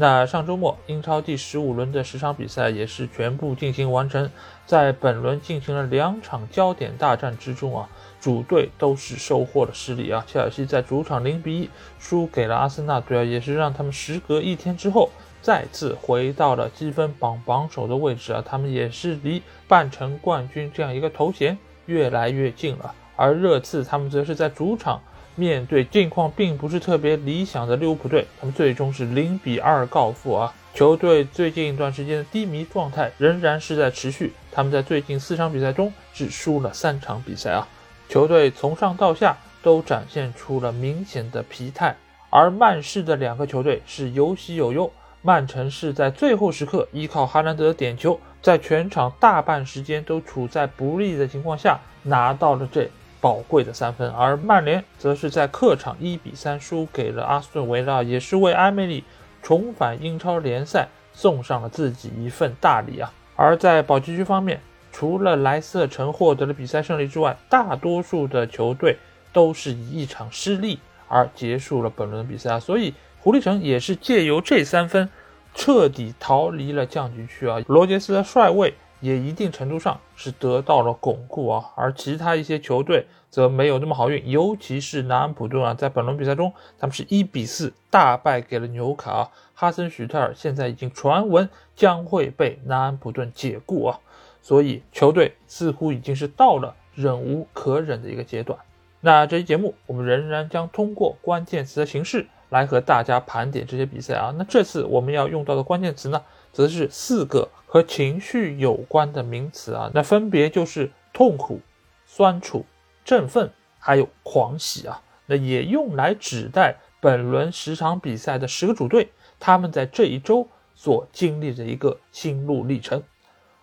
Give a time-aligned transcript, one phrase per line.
[0.00, 4.30] 那上周末英超第十五轮的十场比赛也是全部进行完成，
[4.64, 7.88] 在本轮进行了两场焦点大战之中啊，
[8.20, 10.24] 主队都是收获了失利啊。
[10.28, 15.10] 切尔西在主场零比一输给了阿森纳队啊，也是让他们时隔一天之后
[15.42, 22.94] 再次回到了积分榜榜首的位置啊，他们也是离半程冠军这样一个头衔越来越近了。
[23.16, 25.02] 而热刺他们则是在主场。
[25.38, 30.52] 面对境况并不是特别理想的利物浦队，他们最终是零比二告负啊！
[30.74, 37.68] 球队最近一段时间的低迷状态仍然是在持续，他们在最近四场比赛中只输了三场比赛啊！
[38.08, 41.94] 球队从上到下都展现出了明显的疲态，
[42.30, 44.90] 而曼市的两个球队是有喜有忧。
[45.22, 52.90] 曼城是在最后时刻依靠哈兰德的点球，在全场大半时间都处在不利的情况下拿到了这。
[53.20, 59.04] 宝贵的三分，而曼联则是在客场一比三输给了阿斯顿维拉，也是为埃梅里
[59.42, 63.12] 重返英超联赛送上了自己一份大礼啊！
[63.34, 64.60] 而在保级区方面，
[64.92, 68.96] 除了莱斯特城获得了比赛胜利之外，大多数的球队
[69.32, 72.60] 都是以一场失利而结束了本轮的比赛啊！
[72.60, 75.08] 所以狐狸城也是借由这三分
[75.54, 77.58] 彻底逃离了降级区啊！
[77.66, 78.74] 罗杰斯的帅位。
[79.00, 94.00] 也一定程度上是得到了巩固啊，而其他一些球队则没有那么好运，尤其是南安普顿啊，在本轮比赛中，他们是一比四大败给了纽卡，哈森许特尔现在已经传闻将会被南安普顿解雇啊，
[94.42, 98.58] 所以球队似乎已经是到了忍无可忍的一个阶段。
[99.00, 106.20] 那这期节目我们仍然将通过关键词的形式来和大家盘点这些比赛啊，那这次我们要用到的关键词呢，
[106.52, 107.48] 则是四个。
[107.70, 111.60] 和情绪有关的名词啊，那分别就是痛苦、
[112.06, 112.64] 酸楚、
[113.04, 115.02] 振奋，还有狂喜啊。
[115.26, 123.02] 那也用来指代本轮十场比赛的十个主队，他们在这一周所经历的一个心路历程。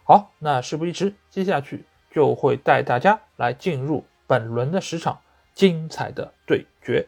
[0.04, 5.20] 好，那事不宜迟，接下去就会带大家来进入本轮的十场
[5.56, 7.08] 精彩的对决。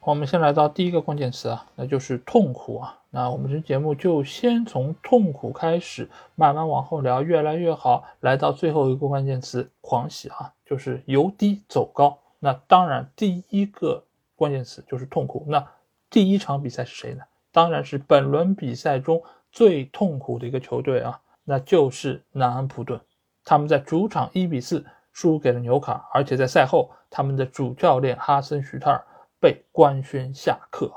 [0.00, 2.98] 我们先来到第一个关键词啊，那就是痛苦啊。
[3.14, 8.04] 那我们这节目就先从痛苦开始，慢慢往后聊，越来越好。
[8.20, 12.18] 来到最后一个关键词，狂喜啊，就是由低走高。
[12.38, 14.02] 那当然，第一个
[14.34, 15.44] 关键词就是痛苦。
[15.46, 15.62] 那
[16.08, 17.22] 第一场比赛是谁呢？
[17.52, 22.98] 当然是本轮比赛中最痛苦的一个球队啊，那就是南安普顿。
[23.44, 29.04] 他们在主场一比四输给了纽卡，而且在赛后，他们的主教练哈森许特尔。
[29.40, 30.88] 被官宣下课，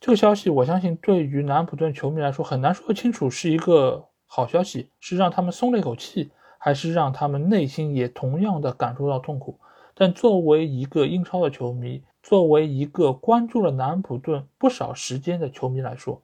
[0.00, 9.58] 这个消息我相信对于南安普顿球迷来说很难说清楚是一个好消息，是让他们松了一口气，还是让他们内心也同样的感受到痛苦。
[9.94, 16.22] 但作为一个英超的球迷，作为一个关注了南安普顿不少时间的球迷来说，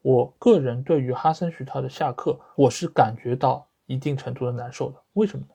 [0.00, 5.02] 我个人对于哈森许特的下课，我是感觉到一定程度的难受的。
[5.12, 5.52] 为什么呢？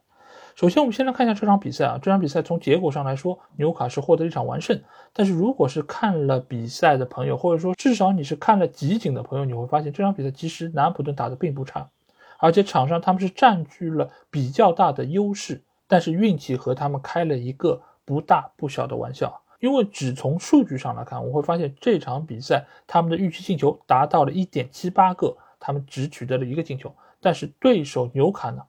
[0.56, 1.98] 首先，我们先来看一下这场比赛啊。
[2.00, 4.80] 这场比赛从结果上来说，纽卡是获得一场完胜。
[5.12, 11.90] 但是，如果是看了比赛的朋友，或者说至少你是看了集锦的朋友，你会发现这场比赛其实南普顿打得并不差，
[12.38, 15.62] 而且场上他们是占据了比较大的优势。
[15.86, 26.90] 但是运气和他们开了一个不大不小的玩笑，因为只从数据上来看，我会发现这场比赛他们的预期进球达到了一点七八个，他们只取得了一个进球。
[27.20, 28.62] 但是对手纽卡呢？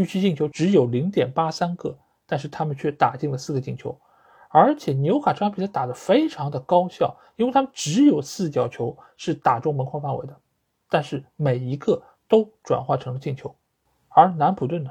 [0.00, 4.00] 预期进球只有零点八三个，但是他们却打进了四个进球，
[4.48, 10.34] 而且纽卡这场比赛打得非常的高效，因为他们只有四脚球是打中门框范围的，
[10.88, 13.54] 但是每一个都转化成了进球。
[14.08, 14.90] 而南普顿呢，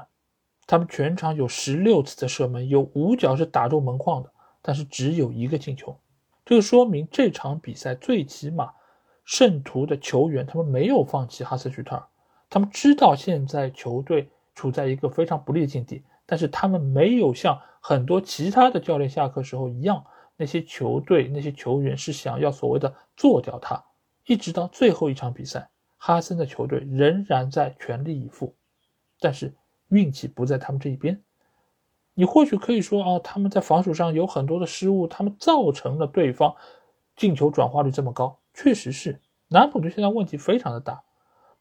[0.64, 4.30] 他们全场有十六次的射门，有五脚是打中门框的，
[4.62, 5.98] 但是只有一个进球。
[6.44, 8.70] 这个说明这场比赛最起码
[9.24, 12.06] 圣徒的球员他们没有放弃哈斯许特尔，
[12.48, 14.30] 他们知道现在球队。
[14.60, 20.04] 处在一个非常不利的境地，但是他们没有像很多其他的教练下课时候一样，
[20.36, 23.82] 那些球队那些球员是想要所谓的做掉他，
[24.26, 28.54] 一直到最后一场比赛，哈森的球队仍然在全力以赴，
[29.18, 29.54] 但是
[29.88, 31.22] 运气不在他们这一边。
[32.12, 36.54] 你或许可以说啊，他们在防守上有很多的失误，他们造成了对方
[37.16, 41.02] 进球转化率这么高，确实是南普顿现在问题非常的大。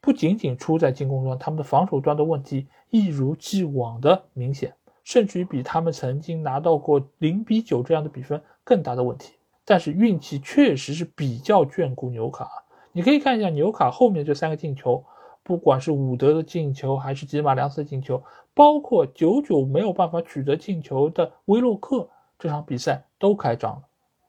[0.01, 4.73] 不仅仅出在进攻端，他们的防守端的问题一如既往的明显，
[5.03, 9.33] 甚至于比他们曾经拿到过零比九这样的比分更大的问题。
[9.65, 12.49] 但是运气确实是比较眷顾纽卡，
[12.91, 15.03] 你可以看一下纽卡后面这三个进球，
[15.43, 18.23] 不管是伍德的进球，还是吉马良斯的进球，
[18.53, 22.09] 包括久久没有办法取得进球的威洛克，
[22.39, 23.81] 这场比赛都开张了，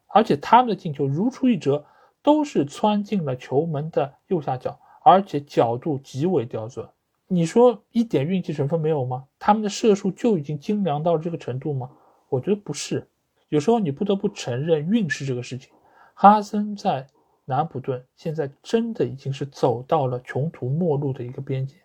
[0.08, 1.84] 而且他们的进球如出一辙。
[2.22, 6.88] 都是窜进了球门的右下角，而且角度极为刁钻。
[7.26, 9.26] 你说一点运气成分没有吗？
[9.38, 11.90] 他们的射术就已经精良到这个程度吗？
[12.28, 13.08] 我觉得不是。
[13.48, 15.70] 有时候你不得不承认运势这个事情。
[16.14, 17.06] 哈森在
[17.44, 21.76] 南普顿现在真的已经是走到了穷途末路的一个边界，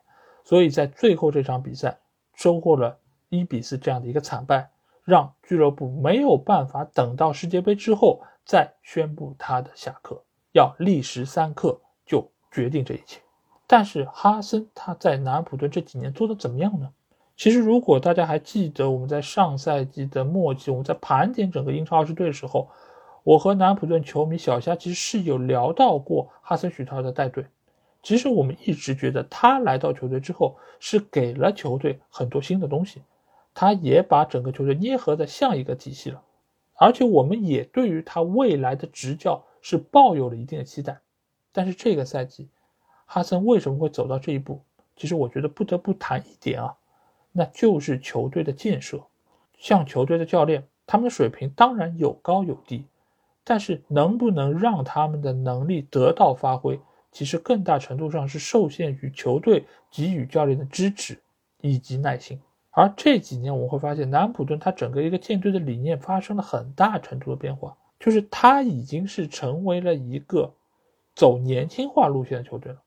[0.43, 1.99] 所以在最后这场比赛
[2.35, 4.69] 收获了一比四这样的一个惨败，
[5.03, 10.23] 让俱乐部没有办法等到世界杯之后再宣布他的下课。
[10.51, 13.19] 要历时三刻就决定这一切，
[13.67, 16.89] 但是哈森他在南安普顿这几年做的怎么样呢？
[17.35, 22.69] 其实如果大家还记得我们在上赛季的末期，我们在盘点整个英超二十队的时候，
[23.23, 27.45] 我和南安普顿球迷小虾其实是有聊到过哈森许特尔的带队。
[28.01, 33.01] 其实我们一直觉得他来到球队之后是给了球队很多新的东西，
[33.53, 36.21] 他也把整个球队捏合的像一个体系了，
[36.75, 39.43] 而且我们也对于他未来的执教。
[39.67, 40.99] 是抱有了一定的期待，
[41.55, 42.49] 但是这个赛季，
[43.05, 44.59] 哈森为什么会走到这一步？
[44.97, 46.75] 其实我觉得不得不谈一点啊，
[47.31, 49.01] 那就是球队的建设。
[49.57, 52.83] 像球队的教练，他们的水平当然有高有低，
[53.45, 56.77] 但是能不能让他们的能力得到发挥，
[57.13, 61.17] 其实更大程度上是受限于球队给予教练的支持
[61.61, 62.37] 以及耐心。
[62.71, 67.77] 而这几年我们会发现，南安普顿他整个一个建队的理念发生了很大程度的变化。
[67.97, 70.53] 就是他已经是成为了一个
[71.15, 72.79] 走年轻化路线的球队了。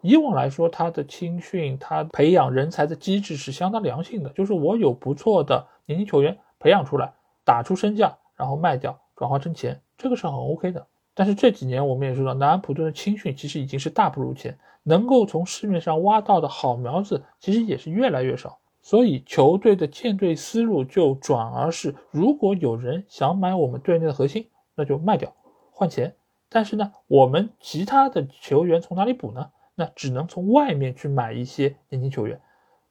[0.00, 4.30] 以往来说，他的青训、他培养人才的机制是相当良性的。
[4.30, 7.12] 就是我有不错的年轻球员培养出来，
[7.44, 10.86] 打出身价，然后卖掉转化成钱，这个是很 OK 的。
[11.14, 18.58] 但是这几年我们也知道，南安普顿的青训其实已经是大不如前，能够从市面上挖到的好苗子其实也是越来越少。
[18.82, 25.34] 所以球队的建队思路就转而是，如果有人想买我们队内的核心，那就卖掉
[25.72, 26.14] 换钱。
[26.48, 29.50] 但是呢，我们其他的球员从哪里补呢？
[29.74, 32.40] 那只能从外面去买一些年轻球员。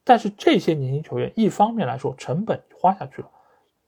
[0.04, 3.30] 但是这些年轻球员，一方面来说成本花下去了，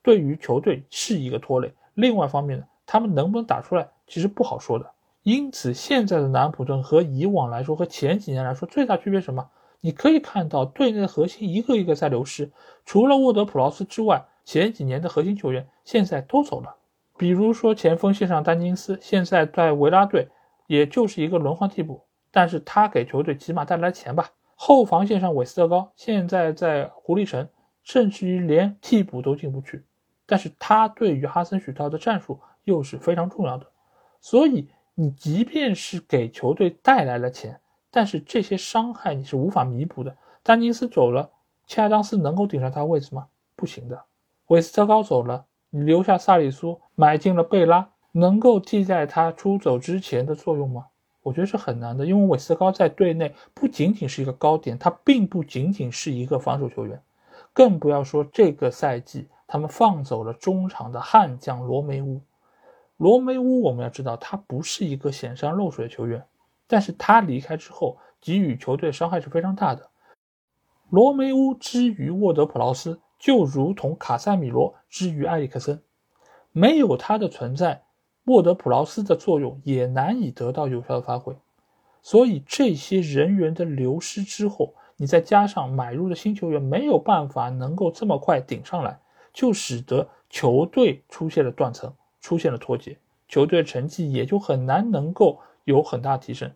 [0.02, 4.90] 对于球队是一个拖累；另外一方面呢，他们能不能打出来，其实不好说的。
[5.22, 9.50] 因此，现在的南普顿和以往来说，和前几年来说，最大区别什么？
[9.81, 12.50] 你可以看到队内的核心一个一个在流失，
[12.84, 16.77] 除了沃德普劳斯之外，前几年的核心球员现在都走了。
[17.18, 20.30] 比如说前锋线上丹金斯，现在在维拉队，
[20.68, 24.30] 也就是一个轮换替补，但是他给球队起码带来钱吧。
[24.56, 27.48] 后防线上韦斯特高现在在狐狸城，
[27.84, 29.84] 甚至于连替补都进不去，
[30.25, 33.66] 但是他对于哈森许特的战术又是非常重要的。
[34.22, 37.59] 所以你即便是给球队带来了钱。
[37.90, 40.16] 但是这些伤害你是无法弥补的。
[40.44, 41.31] 丹尼斯走了，
[41.66, 43.28] 切亚当斯能够顶上他位置吗？
[43.56, 44.04] 不行的。
[44.47, 50.86] 韦斯特高走了，你留下萨里苏，买进了贝拉，能够替代他出走之前的作用吗？
[51.24, 52.06] 我觉得是很难的。
[52.06, 57.02] 因为韦斯高在队内不仅仅是一个高点，他并不仅仅是一个防守球员，
[57.52, 62.21] 更不要说这个赛季他们放走了中场的悍将罗梅乌。
[62.95, 66.24] 罗梅乌我们要知道，他不是一个显山露水的球员。
[66.66, 69.90] 但是他离开之后，给予球队伤害是非常大的。
[70.90, 75.81] 罗梅乌之于沃德普劳斯，就如同卡塞米罗之于埃里克森，
[76.52, 77.83] 没有他的存在，
[78.26, 81.36] 沃德普劳斯的作用也难以得到有效的发挥。
[82.02, 89.00] 所以这些人员的流失之后，你再加上买入的新球员没有办法能够这么快顶上来，
[89.33, 92.97] 就使得球队出现了断层，出现了脱节，
[93.28, 95.40] 球队的成绩也就很难能够。
[95.68, 96.50] 有很大提升。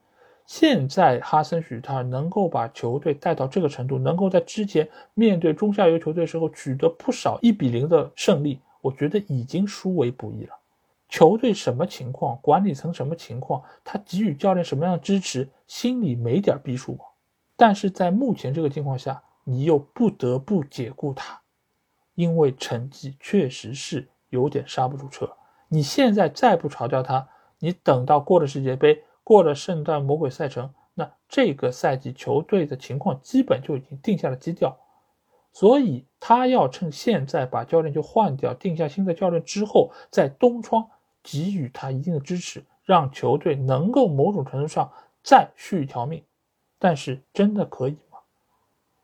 [0.46, 10.54] 现在哈森许特能够把球队带到这个程度，能够在之前面对中下游球队时候取得不少一比零的胜利，我觉得已经殊为不易了。
[11.08, 17.06] 球队什么情况，管理层什么情况，他给予教练什么样的支持，心里没点逼数吗？
[17.56, 21.42] 但是在目前这个情况下，你又不得不解雇他，
[22.16, 25.30] 因为成绩确实是有点刹不住车。
[25.70, 27.30] 你现在再不炒掉他。
[27.64, 34.78] 你等到过了世界杯，过了圣诞魔鬼赛程，那这个赛季球队的情况基本就已经定下了基调，
[35.54, 40.90] 所以他要趁现在把教练就换掉，定下新的教练之后，在冬窗
[41.24, 44.92] 给予他一定的支持，让球队能够某种程度上
[45.24, 46.24] 再续一条命。
[46.80, 48.18] 但是真的可以吗？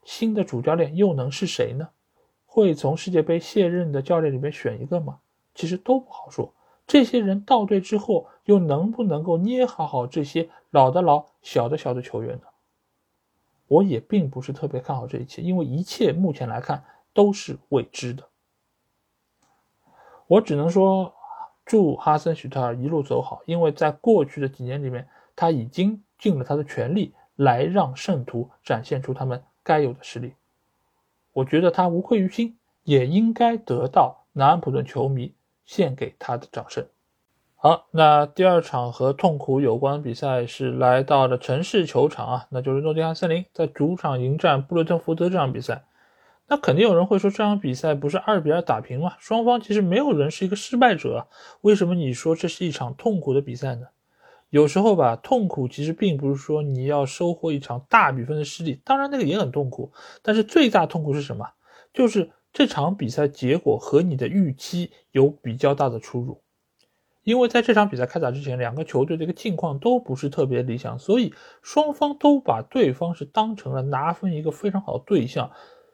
[0.04, 1.88] 新的主教练又能是谁呢？
[2.46, 5.20] 会从世界杯卸任的教练里面选一个吗？
[5.54, 6.52] 其实都不好说。
[6.88, 12.48] 这些人到队之后，又能不能够捏好好这些老的老、小的小的球员呢？
[13.68, 18.24] 我也并不是特别看好这一切，因为一切目前来看都是未知的。
[20.28, 21.14] 我只能说，
[21.66, 30.34] 祝哈森许特尔一路走好，因为在过去的几年里面，他已经尽了他的全力来让圣徒展现出他们该有的实力。
[31.34, 35.34] 我觉得他无愧于心，也应该得到南安普顿球迷
[35.68, 36.88] 献给他的掌声。
[37.56, 45.84] 好，那第二场和痛苦有关的比赛是来到了城市球场啊，那就是诺丁汉森林在主场迎战布伦特福德这场比赛。
[46.48, 49.14] 那肯定有人会说，这场比赛不是二比二打平吗？
[49.20, 51.28] 双方其实没有人是一个失败者，
[51.62, 53.88] 为什么你说这是一场痛苦的比赛呢？
[54.50, 61.50] 有时候吧，痛苦其实并不是说你要收获一场大比分的失利，当然那个也很痛苦，但是最大痛苦是什么？
[61.94, 66.42] 就是这场比赛结果和你的预期有比较大的出入。
[67.22, 75.52] 因为在这场比赛开打之前，两个球队的一个境况都不是特别理想，所以双方都把对方是当成了拿分一个非常好的对象，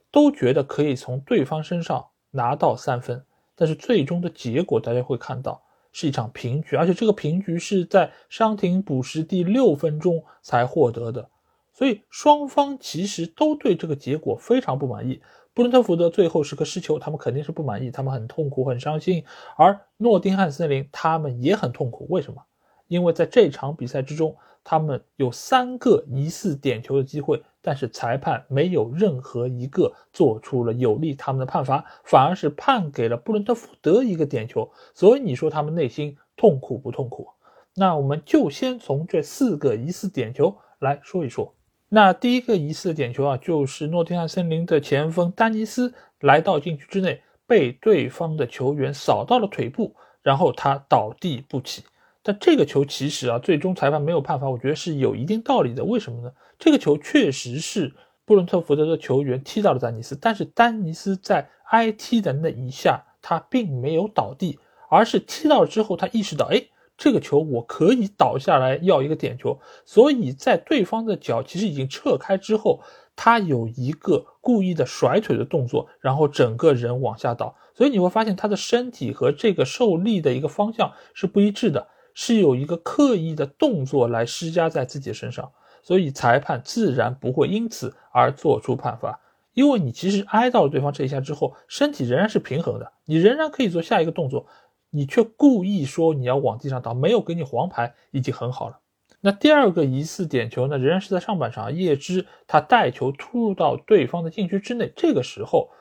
[0.10, 3.26] 都觉得可以从对方身上拿到三分。
[3.56, 11.30] 但是最终的结果大家会看到是一场平局，而且这个平局是在伤停补时第六分钟才获得的，
[11.74, 15.22] 所以双方其实都对这个结果非常不满意。
[15.56, 19.24] 布伦特福德最后时刻失球，他们肯定是不满意，他们很痛苦、很伤心。
[19.56, 22.42] 而诺丁汉森林他们也很痛苦，为什么？
[22.88, 34.72] 因为在这场比赛之中，他们有三个疑似点球的机会，但是裁判没有任何一个做出了有利他们的判罚，反而是判给了布伦特福德一个点球。
[34.96, 37.28] 所以你说他们内心痛苦不痛苦？
[37.76, 41.54] 那我们就先从这四个疑似点球来说一说。
[41.96, 51.84] 那第一个疑似的点球啊，就是诺丁汉森林的前锋丹尼斯来到禁区之内，被对方的球员扫到了腿部，然后他倒地不起。
[52.24, 55.84] 但这个球其实啊，最终裁判没有判罚，我觉得是有一定道理的。
[55.84, 56.32] 为什么呢？
[56.58, 57.94] 这个球确实是
[58.26, 64.58] 布伦特福德的球员踢到了丹尼斯，但是丹尼斯在挨踢的那一下，他并没有倒地，
[64.90, 66.64] 而是踢到了之后，他意识到，哎。
[67.04, 72.80] 这个球我可以倒下来要一个点球，所以在对方的脚其实已经撤开之后，
[73.14, 89.20] 他有一个故意的甩腿的动作，然后整个人往下倒，所以你会发现他的身体和这个受力的一个方向是不一致的，是有一个刻意的动作来施加在自己身上，所以裁判自然不会因此而做出判罚，
[89.54, 94.48] 因为你其实挨到了对方这一下之后，身体仍然是平衡的，你仍然可以做下一个动作。
[94.96, 98.80] 你却故意说你要往地上倒，没有给你黄牌，已经很好了。
[99.22, 104.94] 那第二个疑似点球呢，仍然是在上半场，叶芝他带球突入到对方的禁区之内。
[104.96, 105.72] 这个时候，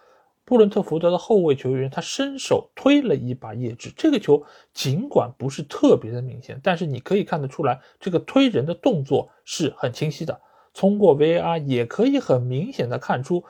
[0.46, 3.92] 布伦特福德的后卫球员他伸手推了一把叶芝。
[3.94, 10.40] 这个球尽管不是特别的明显，但是你可以看得出来，这个推人的动作是很清晰的。
[10.72, 13.44] 通过 VAR 也可以很明显的看出，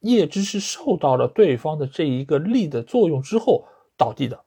[0.00, 3.64] 叶芝是受到了对方的这一个力的作用之后
[3.96, 4.44] 倒地的。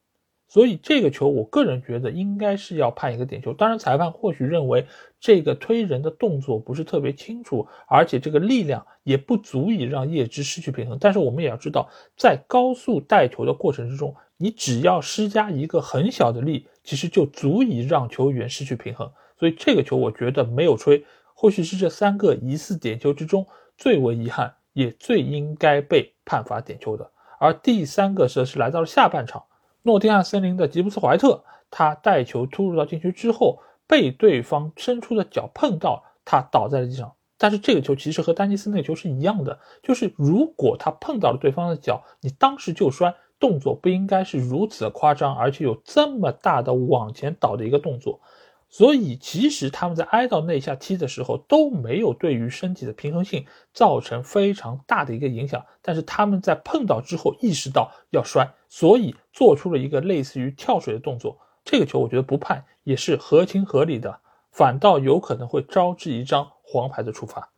[0.48, 3.52] 所以这个球，我个人觉得应该是要判一个点球。
[3.52, 4.86] 当然，裁判或许认为
[5.20, 10.98] 这个推人的动作不是特别清楚，而且这个力量也不足以让叶芝失去平衡。
[11.02, 19.12] 但是我们也要知道，在高速带球的过程之中，你只要施加一个很小的力，其实就足以让球员失去平衡。
[19.38, 23.46] 所以这个球我觉得没有吹，或许是这三个疑似点球之中
[23.78, 27.12] 最为遗憾，也最应该被判罚点球的。
[27.40, 29.44] 而第三个则是来到了下半场。
[29.86, 37.14] 诺丁汉森林的吉布斯怀特，他带球突入到禁区之后，被对方伸出的脚碰到，他倒在了地上。
[37.38, 48.20] 但是这个球其实和丹尼斯那个球是一样的，就是如果他碰到了对方的脚，你当时就摔，动作不应该是如此的夸张，而且有这么大的往前倒的一个动作。
[48.68, 55.66] 所以，其实他们在挨到那下踢的时候都没有对于身体的平衡性造成非常大的一个影响。
[55.82, 61.38] 但是他们在碰到之后意识到要摔，所以做出了一个类似于跳水的动作。
[61.64, 64.20] 这个球我觉得不判也是合情合理的，
[64.52, 67.50] 反倒有可能会招致一张黄牌的处罚。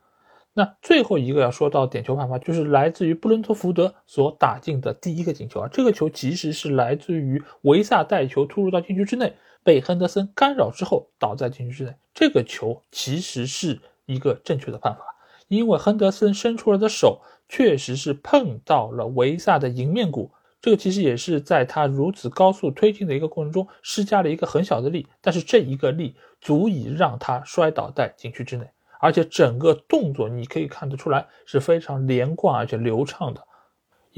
[0.52, 5.68] 那最后一个要说到点球判罚，就是来自于布伦特福德所打进的第一个进球啊。
[5.72, 9.34] 这个球其实是来自于维萨带球突入到禁区之内。
[9.68, 15.00] 被亨德森干扰之后倒在禁区之内，这个球其实是一个正确的判罚，
[15.46, 17.20] 因为亨德森伸出来的手
[17.50, 20.30] 确实是碰到了维萨的迎面骨，
[20.62, 28.66] 这个其实也是在他如此高速推进的一个过程中施加了一个很小的力，但是这一个力足以让他摔倒在禁区之内，
[29.02, 33.46] 而且整个动作你可以看得出来是非常连贯而且流畅的。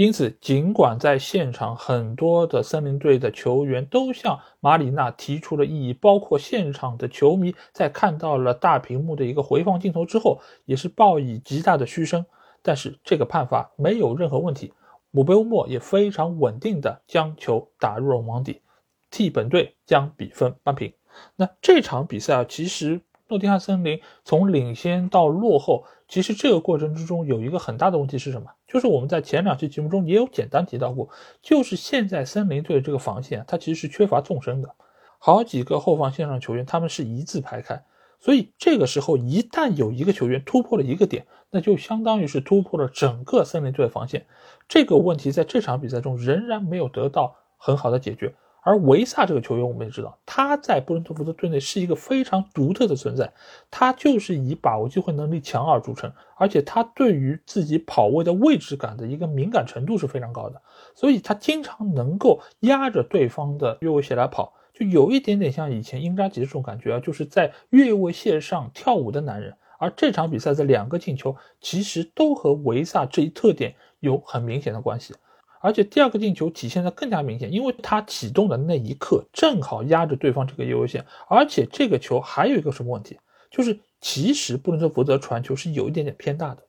[0.01, 12.25] 因此，尽管在现场很多的森林队的球员都向马里纳提出了异议，包括现场的球迷在看到了大屏幕的一个回放镜头之后，也是报以极大的嘘声。
[12.63, 14.73] 但是这个判罚没有任何问题，
[15.11, 18.63] 姆贝乌莫也非常稳定的将球打入了网底，
[19.11, 20.91] 替本队将比分扳平。
[21.37, 23.03] 那这场比赛啊，其实。
[23.31, 28.51] 诺丁汉森林从领先到落后，其实这个过程之中有一个很大的问题是什么？
[28.67, 31.09] 就是我们在前两期节目中也有简单提到过，
[31.41, 34.75] 就是现在森林队的这个防线，它其实是缺乏纵深的，
[35.19, 37.85] 好几个后防线上球员他们是一字排开，
[38.19, 44.27] 所以这个时候一旦有一个球员突破了一个点，那就相当于是突破了整个森林队的防线，
[44.69, 48.35] 这个问题在这场比赛中仍然没有得到很好的解决。
[48.63, 53.33] 而维萨这个球员，我们也知道，他在布伦特福德队内是一个非常独特的存在。
[53.71, 60.61] 他就是以把握机会能力强而著称，而且他对于自己跑位的位置感的一个敏感程度是非常高的。
[60.95, 69.55] 所以，他经常能够压着对方的越位线来跑，就有一点点像以前英扎吉这种感觉啊，就是在越位线上跳舞的男人。
[69.79, 75.15] 而这场比赛的两个进球，其实都和维萨这一特点有很明显的关系。
[75.63, 83.19] 而且第二个进球体现的更加明显，因为他启动的那一刻正好压着对方这个越位线，而且这个球还有一个什么问题，
[83.51, 86.63] 就是其实布伦特福德传球是有一点点偏大的，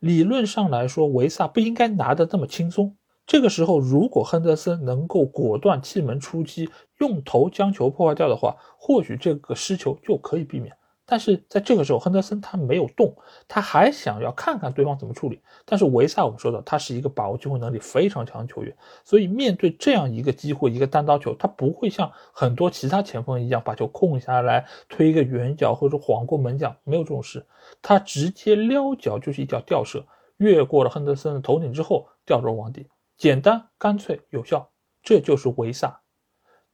[0.00, 2.96] 理论上来说维萨不应该拿得那么轻松。
[3.26, 10.74] 这个时候如果亨德森能够果断弃门出击，用头将球破坏掉的话，或许这个失球就可以避免。
[11.10, 13.16] 但是在这个时候，亨德森他没有动，
[13.48, 15.40] 他还想要看看对方怎么处理。
[15.64, 27.46] 但是维萨，我们说的他是一个把握机会能力非常强的球员，所以面对这样一个机会，一个单刀球，他不会像很多其他前锋一样把球控下来，推一个远角或者晃过门将，没有这种事，
[27.80, 30.04] 他直接撩脚就是一脚吊射，
[30.36, 34.68] 越过了亨德森的头顶之后吊入网底，简单干脆有效，
[35.02, 35.98] 这就是维萨。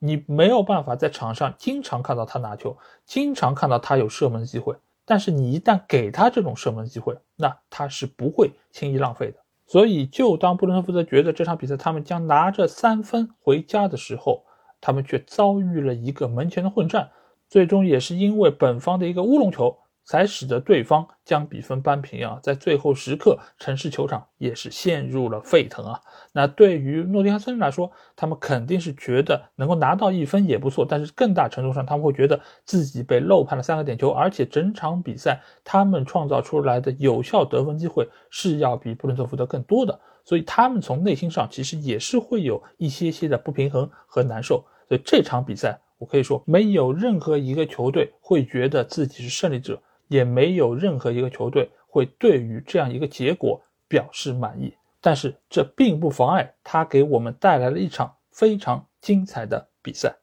[0.05, 9.39] 你没有办法在场上经常看到他拿球，经常看到他有射门机会，但是你一旦给他这种射门机会，那他是不会轻易浪费的。
[9.67, 14.45] 所以，就当布伦特福德觉得这场比赛他们将拿着三分回家的时候，
[14.79, 17.09] 他们却遭遇了一个门前的混战，
[17.49, 19.79] 最终也是因为本方的一个乌龙球。
[20.05, 22.39] 才使得对方将比分扳平啊！
[22.43, 26.01] 在最后时刻，城市球场也是陷入了沸腾啊！
[26.33, 44.63] 那对于诺丁汉森林来说，他们肯定是觉得能够拿到一分也不错，但是更大程度上他们会觉得自己被漏判了三个点球，而且整场比赛他们创造出来的有效得分机会是要比布伦特福德更多的，所以他们从内心上其实也是会有一些些的不平衡和难受。
[44.87, 49.81] 所以这场比赛，我可以说没有任何一个球队会觉得自己是胜利者。
[50.15, 60.15] 也没有任何一个球队会对于这样一个结果表示满意，但是这并不妨碍他给我们带来了一场非常精彩的比赛。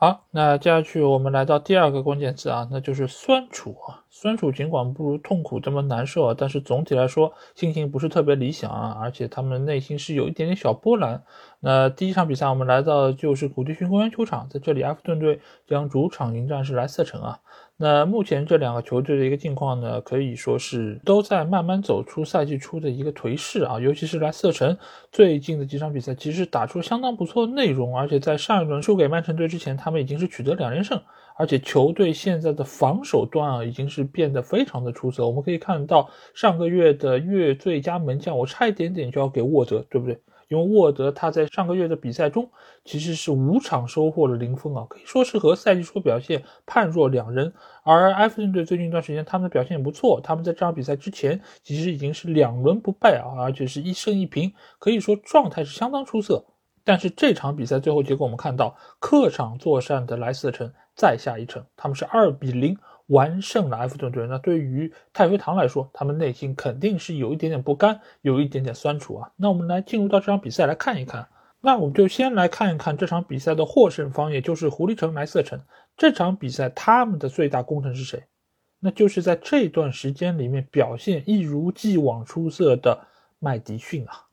[0.00, 4.04] 好，那接下去我们来到第二个关键词啊，那就是酸楚啊。
[4.08, 11.24] 酸楚尽管不如痛苦这么难受啊，但是总体来说心情不是特别理想啊，而且他们内心是有一点点小波澜。
[11.58, 17.40] 那第一场比赛我们来到就是古迪逊公园球场，在这里埃弗顿队将主场迎战是莱斯特城啊。
[17.80, 23.78] 那目前这两个球队的一个境况呢，可以说是都在慢慢走出赛季初的一个颓势啊。
[23.78, 24.76] 尤其是莱斯特城
[25.12, 31.00] 最近的几场比赛，其实打出相当不错的内容，而且在上一轮输给曼城队之前，他们已经是取得两连胜。
[31.36, 35.24] 而且球队现在的防守端啊，已经是变得非常的出色。
[35.24, 40.20] 我们可以看到上个月的月最佳门将，我差一点点就要给沃德，对不对？
[40.48, 42.50] 因为沃德他在上个月的比赛中
[42.84, 47.52] 其实是五场收获了零分啊，可以说是和赛季初表现判若两人。
[47.82, 56.44] 而埃弗顿队最近一段时间他们的表现也不错，他们在这场比赛之前其实已经是两轮不败啊，而且是一胜一平，可以说状态是相当出色。
[56.84, 62.74] 但是这场比赛最后结果我们看到，客场作战的莱斯特城再下一城，他们是二比零
[63.08, 64.26] 完胜了埃弗顿队。
[64.26, 69.30] 那对于太妃糖来说，他们内心肯定是有一点点不甘，有一点点酸楚啊。
[69.36, 71.28] 那我们来进入到这场比赛来看一看。
[71.60, 75.60] 那我们就先来看一看这场比赛的获胜方，也就是狐狸城莱斯特城。
[75.96, 78.22] 这场比赛他们的最大功臣是谁？
[78.78, 82.96] 那就是在这段时间里面表现一如既往出色的
[83.40, 84.27] 麦迪逊啊。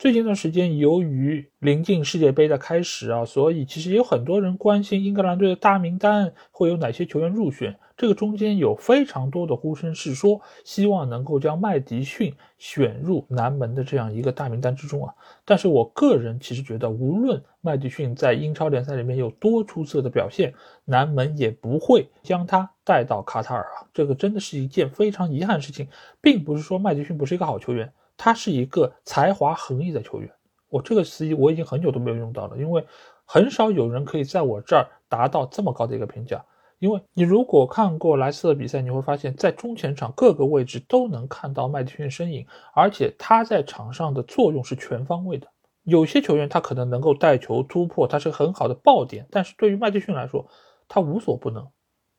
[0.00, 7.78] 最近一段时间，由于临近世界杯的开始啊，所以其实也有很多人关心英格兰队的大名单会有哪些球员入选。
[7.98, 15.12] 这个中间有非常多的呼声是说，希望能够将麦迪逊选入南门的这样一个大名单之中啊。
[15.44, 20.54] 但是我个人其实觉得，无论麦迪逊在英超联赛里面有多出色的表现，
[20.86, 23.84] 南门也不会将他带到卡塔尔啊。
[23.92, 25.86] 这个真的是一件非常遗憾的事情，
[26.22, 27.92] 并不是说麦迪逊不是一个好球员。
[28.22, 30.30] 他是一个才华横溢的球员，
[30.68, 32.84] 我这个词我已经很久都没有用到了，因为
[33.24, 36.44] 很少有人可以在我这儿达到这么高的一个评价。
[36.80, 45.46] 因为你如果看过莱斯特比赛，你会发现在中前场各个位置都能看到麦迪逊身影，而且他在场上的作用是全方位的。
[45.84, 50.46] 有些球员他可能能够带球突破，他是很好的爆点，但是对于麦迪逊来说，
[50.86, 51.66] 他无所不能，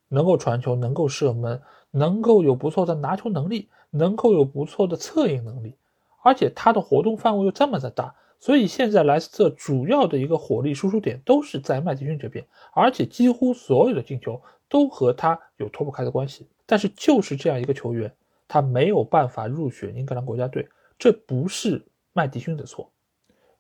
[0.08, 1.62] 能够传球，能够射门，
[1.92, 5.76] 能够有不错的拿球能力，能够有不错的策应能力。
[6.22, 16.48] 而且他的活动范围又这么的大，所以现在莱斯特主要的一个火力输出点都是在麦迪逊这边，而且几乎所有的进球都和他有脱不开的关系。
[16.66, 18.14] 但是就是这样一个球员，
[18.48, 22.92] 他没有办法入选英格兰国家队，这不是麦迪逊的错，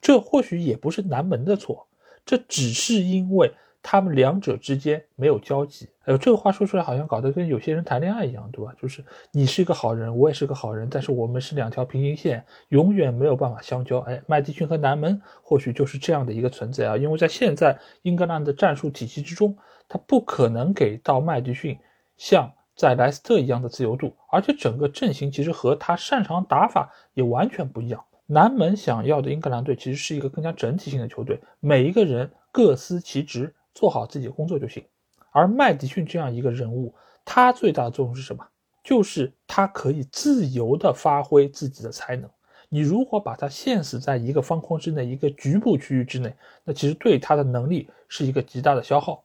[0.02, 1.88] 这或许也不是南门的错，
[2.26, 3.52] 这只是因为。
[3.84, 5.90] 他们两者之间没有交集。
[6.04, 8.74] 哎呦，这个话说出来好像搞得跟有些人谈恋爱一样，对吧？
[8.82, 14.00] 就是你是一个好人，我也是个好人，但是我们是两条平行线，永远没有办法相交。
[14.00, 19.56] 哎，麦迪逊和南门或许就是这样的一个存在啊，因为在现在英格兰的战术体系之中，
[19.88, 21.78] 他不可能给到麦迪逊
[22.18, 28.04] 像在莱斯特一样的自由度，而且整个阵型其实和他擅长打法也完全不一样。
[28.26, 33.54] 南门想要的英格兰队其实是一个更加整体性的球队，每一个人各司其职。
[33.74, 34.84] 做好自己的工作就行，
[35.32, 38.46] 而麦迪逊这样一个人物，他最大的作用是什么？
[38.84, 42.30] 就是他可以自由的发挥自己的才能。
[42.68, 49.24] 你如果把他限死在一个方框之内，一个局部区域之内，那其实对他的能力是一个极大的消耗。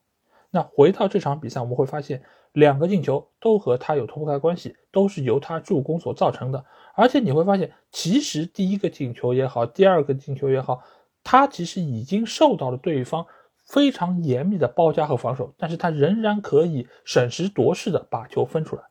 [0.50, 6.64] 那回到这场比赛，我们会发现两个进球都和他有脱不开关系，都是由他助攻所造成的。
[6.94, 10.82] 而且你会发现，其实第一个进球也好，第二个进球也好，
[11.24, 13.26] 他其实已经受到了对方。
[13.66, 18.82] 非常严密的包夹和防守，但是他仍然可以审时度势的把球分出来，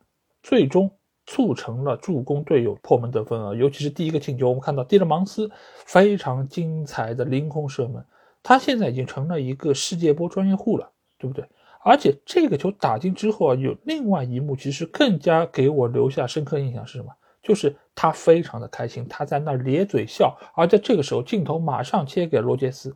[0.43, 0.91] 最终
[1.25, 3.53] 促成了助攻队友破门得分啊！
[3.55, 5.49] 尤其是第一个进球，我们看到蒂勒芒斯
[5.85, 8.05] 非常精彩的凌空射门，
[8.43, 11.47] 他现在已经成了一个世界波专业户了，对不对？
[11.83, 17.11] 而且这个球打进之后啊，有另外一幕，其实更加给我留下深刻印象是什么？
[17.41, 22.95] 就是他非常的开心，他在那咧嘴笑，而在这个时候，镜头马上切给罗杰斯。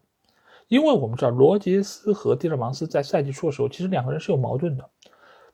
[0.70, 4.88] 因为我们知道罗杰斯和蒂勒芒斯在赛季初的时候，其实两个人是有矛盾的。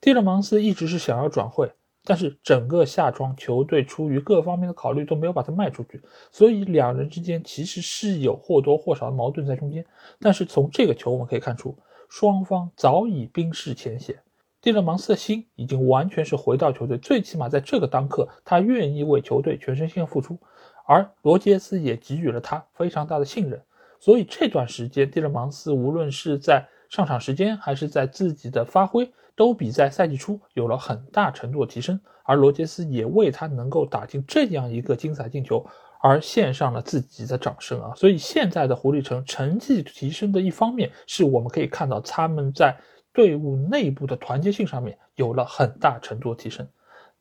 [0.01, 1.71] 蒂勒芒斯一直是想要转会，
[2.03, 6.01] 但是整个夏窗球队出于各方面的考虑都没有把他卖出去，
[6.31, 9.85] 所以两人之间其实是有或多或少的矛盾在中间。
[10.19, 11.73] 但是从这个球我们可以看出，
[12.09, 14.21] 双方早已冰释前嫌，
[14.61, 20.37] 蒂勒芒斯的心已经完全是回到球队，最起码在这个当刻，他愿意为球队全身心付出，
[20.85, 23.63] 而罗杰斯也给予了他非常大的信任。
[23.99, 31.99] 所以这段时间，蒂勒芒斯无论是在上场时间，还是在自己的发挥，都比在赛季初有了很大程度的提升。
[32.23, 35.63] 而罗杰斯也为他能够打进这样一个精彩进球
[36.01, 37.93] 而献上了自己的掌声啊！
[37.95, 42.75] 所以现在的狐狸城成绩提升的一方面，是我们可以看到他们在
[43.13, 46.67] 队伍内部的团结性上面有了很大程度的提升。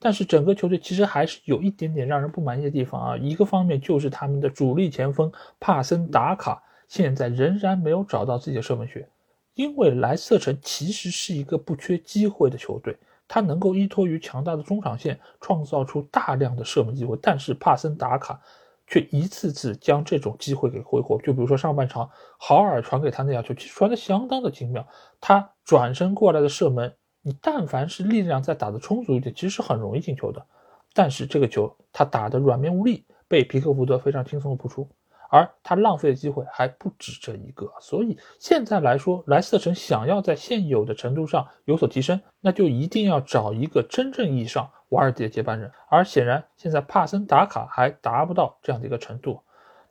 [0.05, 3.17] 但是整个球队其实还是有一点点让人不满意的地方啊！
[3.17, 6.62] 一个方面就是他们的主力前锋帕森达卡。
[6.88, 9.09] 现在仍然没有找到自己的射门穴，
[9.55, 12.95] 因为莱斯特城其实是一个不缺机会的球队，
[13.27, 18.38] 他能够依托于强大的中场线创造出大量的射门机会，但是帕森达卡
[18.87, 21.19] 却一次次将这种机会给挥霍。
[21.23, 24.87] 就比如说上半场豪尔传给他那脚球，其实传的相当的精妙，
[25.19, 30.44] 他转身过来的射门，你但凡是力量再打的充足一点，其实是很容易进球的。
[30.92, 34.87] 但是这个球他打的软绵无力，被皮克福德非常轻松的扑出。
[35.30, 45.72] 而他浪费的机会还不止这一个，所以现在来说，莱斯特城想要在现有的程度上有所提升，那就一定要找一个真正意义上瓦尔迪的接班人。
[45.88, 49.40] 而显然，现在帕森达卡还达不到这样的一个程度。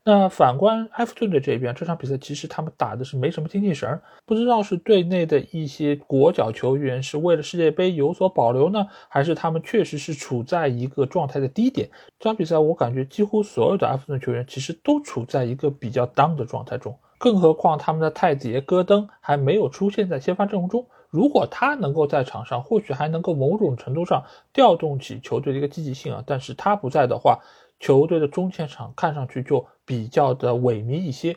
[0.05, 11.89] 那反观埃弗顿队这边，这场比赛其实他们打的是没什么精气神儿，不知道是队内的一些国脚球员是为了世界杯有所保留呢，还是他们确实是处在一个状态的低点。
[12.19, 27.39] 这场比赛我感觉几乎所有的埃弗顿球员其实都处在一个比较 down 的状态中，更何况他们的太子爷戈登还没有出现在先发阵容中，如果他能够在场上，或许还能够某种程度上调动起球队的一个积极性啊，但是他不在的话。
[27.83, 31.35] 球队的中前场看上去就比较的萎靡一些。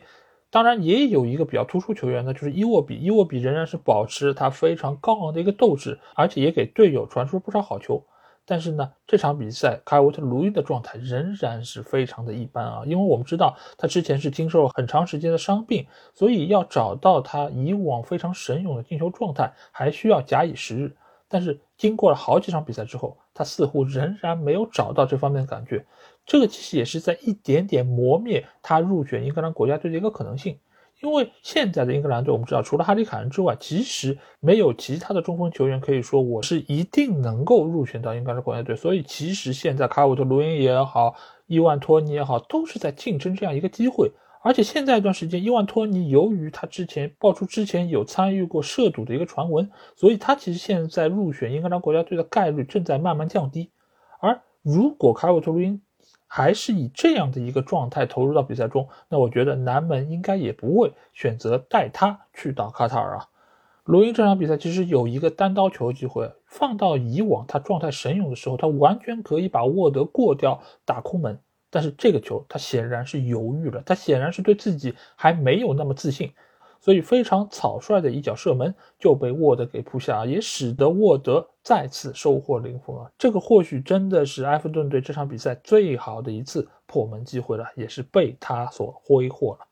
[0.49, 2.97] 当然，也有一个比较突出球员呢，就是伊沃比。
[2.97, 8.01] 伊沃比仍然是保持他非常高昂的一个斗志，而且也给队友传出了不少好球。
[8.45, 20.95] 但是呢，这场比赛卡尔沃特卢伊的状态仍然是非常的一般啊，因为我们知道他之前是经受了很长时间的伤病，所以要找到他以往非常神勇的进球状态，还需要假以时日。
[21.27, 25.85] 但是经过了好几场比赛之后，他似乎仍然没有找到这方面的感觉，
[26.27, 30.59] 这个其实也是在一点点磨灭他入选英格兰国家队的一个可能性。
[31.01, 38.75] 因为现在的英格兰队，我们知道，除了哈里凯恩之外，其实没有其他的中锋球员可以说我是一定能够入选到英格兰国家队。
[38.75, 41.13] 所以，其实现在卡尔沃特·卢因也好，
[41.45, 44.11] 伊万托尼也好，都是在竞争这样一个机会。
[44.41, 53.69] 而且现在一段时间，伊万托尼由于他之前爆出之前有参与过涉赌的一个传闻，所以他其实现在入选英格兰国家队的概率正在慢慢降低。
[54.19, 55.79] 而如果卡尔沃特·卢因，
[56.27, 63.29] 还是以这样的一个状态投入到比赛中，那我觉得南门应该也不会选择带他去到卡塔尔啊。
[63.85, 76.33] 罗伊这场比赛其实有一个单刀球机会，放到以往他状态神勇的时候，他完全可以把沃德过掉打空门，但是这个球他显然是犹豫了，他显然是对自己还没有那么自信。
[76.87, 83.11] 所以非常草率的一脚射门就被沃德给扑下，也使得沃德再次收获零封啊！
[83.17, 89.67] 这个或许真的是埃弗顿队这场比赛最好的一次破门机会了，也是被他所挥霍了。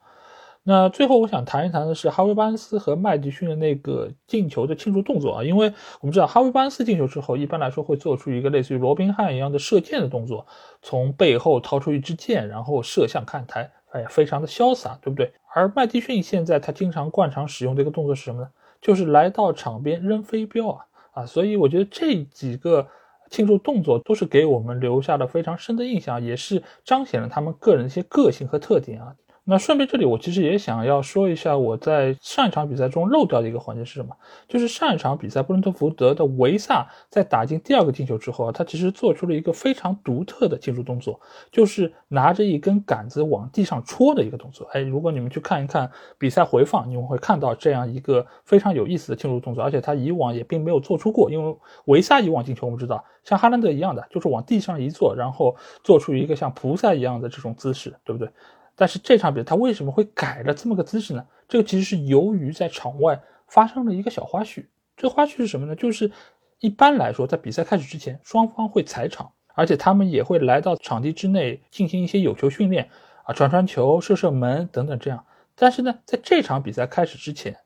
[0.63, 10.45] 那最后我想谈一谈的是哈维·巴恩斯和麦迪逊的那个进球的庆祝动作啊，因为我们知道哈维·巴恩斯进球之后，一般来说会做出一个类似于罗宾汉一样的射箭的动作，
[10.81, 15.31] 从背后掏出一支箭，然后射向看台，哎呀，非常的潇洒，对不对？
[15.53, 18.49] 而麦迪逊现在他经常惯常使用的一个动作是什么呢？
[18.81, 21.25] 就是来到场边扔飞镖啊啊！
[21.25, 22.85] 所以我觉得这几个
[23.29, 29.15] 庆祝动作都是给我们留下了非常深的印象，也是彰显了他们个人的一些个性和特点啊。
[29.47, 34.17] 那顺便这里，我其实也想要说一下，我在上一场比赛中漏掉的一个环节是什么？
[34.47, 44.67] 就是上一场比赛，布伦特福德的维萨在打进第二个进球之后啊，他其实做出了一个非常独特的庆祝动作，就是拿着一根杆子往地上戳的一个动作。
[44.73, 51.55] 哎，如果你们去看一看比赛回放，你们会看到这样一个非常有意思的庆祝动作，而且他以往也并没有做出过，因为
[51.85, 58.27] 维萨以往进球我们知道，像哈兰德一样的，就是往地上一坐，然后做出一个像菩萨一样的这种姿势，对不对？
[58.75, 61.25] 但是这场比赛他为什么会改了这么个姿势呢？
[61.47, 64.65] 这个其实是由于在场外发生了一个小花絮。
[64.97, 65.75] 这花絮是什么呢？
[65.75, 66.11] 就是
[66.59, 72.89] 一般来说，在比赛开始之前，双方会踩场，而且他们也会来到场地之内进行一些有球训练
[73.23, 75.25] 啊，传传球、射射门等等这样。
[75.55, 77.57] 但是呢，在这场比赛开始之前，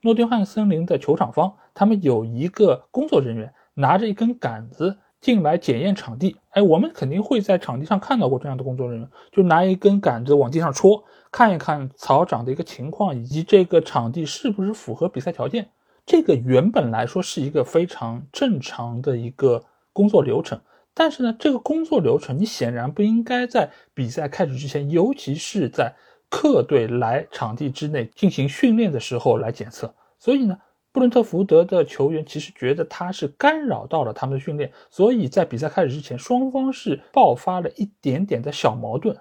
[0.00, 4.98] 诺丁汉森林的球场方他们有一个工作人员拿着一根杆子。
[5.20, 11.02] 进来检验场地，哎，我们肯定会在场地上看到过这样的工作人员，就拿一根杆子往地上戳，
[11.32, 15.68] 看一看草长的一个情况，以及这个场地是不是符合比赛条件。
[16.06, 20.60] 这个原本来说是一个非常正常的一个工作流程，
[20.94, 25.94] 但是呢，这个工作流程你显然不应该在比赛开始之前，尤其是在
[26.28, 29.92] 客队来场地之内进行训练的时候来检测。
[30.18, 30.56] 所以呢。
[30.92, 39.16] 布伦特福德的球员其实觉得他是干扰到了他们的训练，所以在比赛开始之前，双方是爆发了一点点的小矛盾。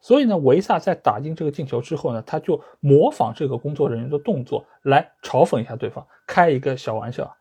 [0.00, 7.32] 所以呢，维萨在打进这个进球之后呢，他就模仿这个工作人员的动作来嘲讽一下对方，开一个小玩笑。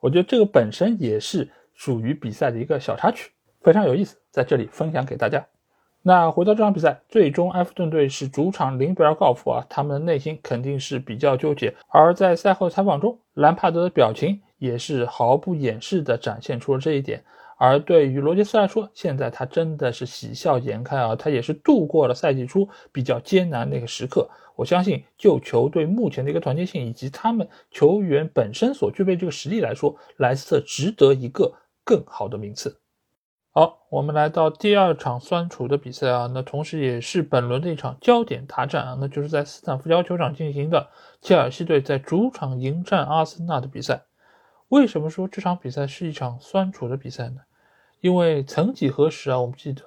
[0.00, 3.30] 我觉得这个本身也是属于比赛的一个小插曲，
[3.60, 5.46] 非常有意思，在这里分享给大家。
[6.02, 11.74] 那回到这场比赛，最终埃弗顿队是主场零比二告负啊，他们的内心肯定是比较纠结。
[11.88, 17.22] 而在赛后采访中，兰帕德的表情也是毫不掩饰地展现出了这一点。
[17.58, 24.26] 而对于罗杰斯来说，现在他真的是喜笑颜开啊，他也是度过了赛季初比较艰难那个时刻。
[24.56, 31.52] 我相信，就球队目前的一个团结性以及他们球员本身所具备这个实力来说，莱斯特值得一个
[31.84, 32.79] 更好的名次。
[33.52, 40.86] 好，我们来到第二场酸楚的比赛啊，那同时也是本轮的一场焦点大战啊，那就是在斯坦福桥球场进行的
[41.20, 44.02] 切尔西队在主场迎战阿森纳的比赛。
[44.68, 47.40] 为什么说这场比赛是一场酸楚的比赛呢？
[48.00, 49.82] 因为曾几何时啊，我们记得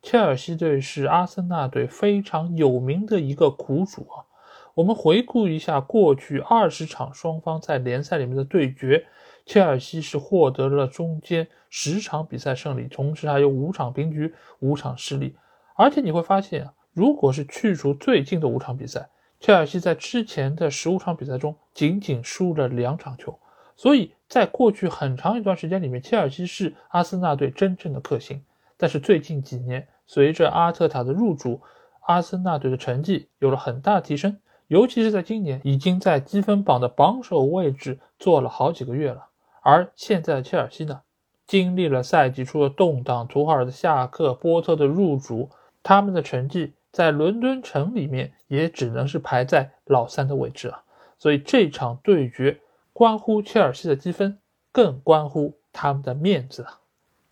[0.00, 4.30] 切尔西队是阿森纳队非常有名的一个苦主啊。
[4.74, 9.08] 我们回顾一下过去二十场双方在联赛里面的对决。
[9.48, 15.34] 切尔西是获得了中间十场比赛胜利，同时还有五场平局、五场失利。
[15.74, 19.08] 而且你会发现啊，如果是去除最近的五场比赛，
[19.40, 23.38] 切尔西在之前的十五场比赛中仅仅输了两场球。
[23.74, 28.44] 所以在过去很长一段时间里面，切尔西是阿森纳队真正的克星。
[28.76, 31.62] 但是最近几年，随着阿特塔的入主，
[32.00, 39.24] 阿森纳队的成绩有了很大提升，尤其是在今年已经在积分榜的榜首位置坐了好几个月了。
[39.70, 41.02] 而现在的切尔西呢，
[41.46, 45.50] 经历了赛季初的动荡，图赫尔的下课，波特的入主，
[45.82, 50.82] 他们的成绩在伦敦城里面也只能是排在老三的位置啊。
[51.18, 52.58] 所以这场对决
[52.94, 54.38] 关乎切尔西的积分，
[54.72, 56.80] 更关乎他们的面子啊。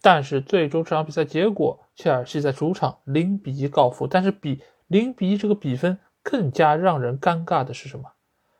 [0.03, 4.07] 但是最终这场比赛结果，切尔西在主场零比一告负。
[4.07, 8.05] 但是比零比一这个比分更加让人尴尬的是什么？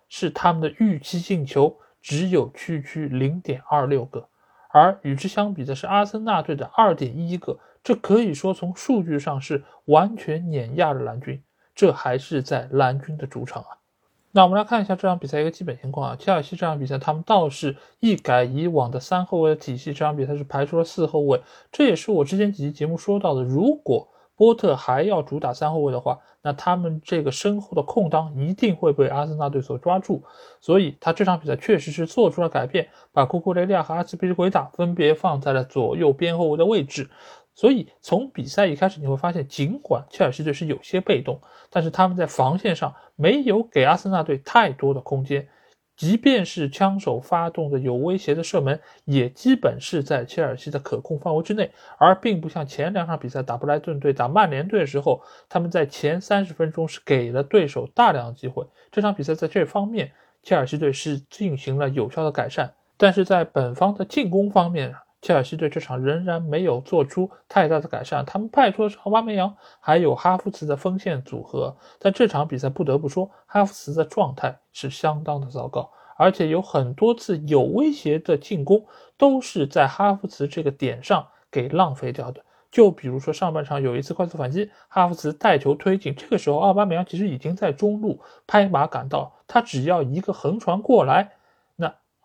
[0.09, 4.29] 是他们的预期进球只有区区零点二六个，
[4.71, 7.59] 而与之相比的是阿森纳队的二点一个。
[7.83, 11.42] 这可以说从数据上是完全碾压了蓝军。
[11.75, 13.83] 这还是在蓝军的主场啊。
[14.31, 21.42] 那我们来看一下这场比赛一个基本情况啊，切尔西这场比赛他们倒是一改以往的三后卫的体系，这场比赛是排出了四后卫，
[21.73, 30.22] 这也是我之前几期节目说到的，如果波特还要主打三后卫的话，那他们这个身后的空当一定会被阿森纳队所抓住，
[30.61, 37.09] 所以他这场比赛确实是做出了改变，把库库雷利亚和阿斯皮利奎塔分别放在了左右边后卫的位置。
[37.55, 45.49] 所以从比赛一开始，你会发现，尽管切尔西队是有些被动，但是他们在防线上没有给阿森纳队太多的空间，
[45.97, 58.67] 即便是枪手发动的有威胁的射门，也基本是在切尔西的可控范围之内，而并不像前两场比赛打布莱顿队、打曼联队的时候，他们在前三十分钟是给了对手大量的机会。
[58.93, 64.95] 这场比赛在这方面，切尔西队是进行了有效的改善，但是在本方的进攻方面。
[65.22, 78.85] 切尔西队这场仍然没有做出太大的改善，他们派出的是奥巴梅扬还有哈弗茨的锋线组合，在这场比赛不得不说，哈弗茨的状态是相当的糟糕，而且有很多次有威胁的进攻
[79.16, 82.42] 都是在哈弗茨这个点上给浪费掉的。
[82.70, 91.33] 就比如说上半场有一次快速反击，哈弗茨带球推进，这个时候奥巴梅扬其实已经在中路拍马赶到，他只要一个横传过来。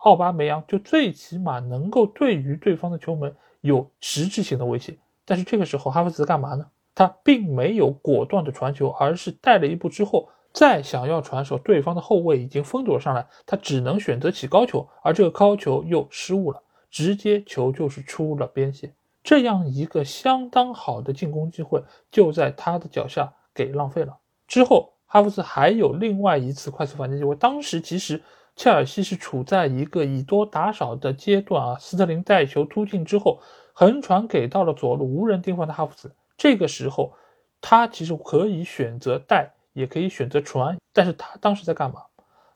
[0.02, 6.66] 奥巴梅扬就最起码能够对于对方的球门有实质性的威胁，但是这个时候哈弗茨干嘛呢？
[6.96, 24.18] 他并没有果断的传球，而是带了一步之后再想要传手，对方的后卫已经封堵了上来，他只能选择起高球，而这个高球又失误了，直接球就是出了边线，这样一个相当好的进攻机会就在他的脚下给浪费了。
[24.48, 28.20] 之后哈弗茨还有另外一次快速反击机会，当时其实。
[28.62, 33.42] 切尔西是处在一个以多打少的阶段啊，斯特林带球突进之后，
[33.74, 36.14] 横传给到了左路无人盯防的哈弗茨。
[36.38, 37.12] 这个时候，
[37.60, 42.04] 他其实可以选择带，也可以选择传，但是他当时在干嘛？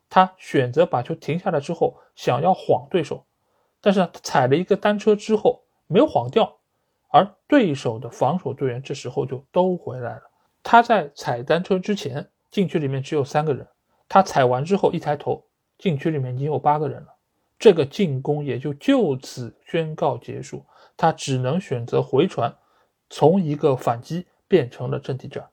[0.08, 3.26] 他选择把球停下来之后，想要晃对手，
[3.82, 6.58] 但是呢，他踩了一个单车之后没有晃掉，
[7.10, 10.22] 而对手的防守队员这时候就都回来了。
[10.62, 13.68] 他在踩单车之前，禁区里面只有三个人，
[14.08, 15.44] 他踩完之后一抬头。
[15.86, 17.10] 禁区里面已经有八个人了，
[17.60, 20.66] 这个进攻也就就此宣告结束。
[20.98, 22.52] 他只能选择回传，
[23.08, 25.46] 从一个反击变成了阵地战。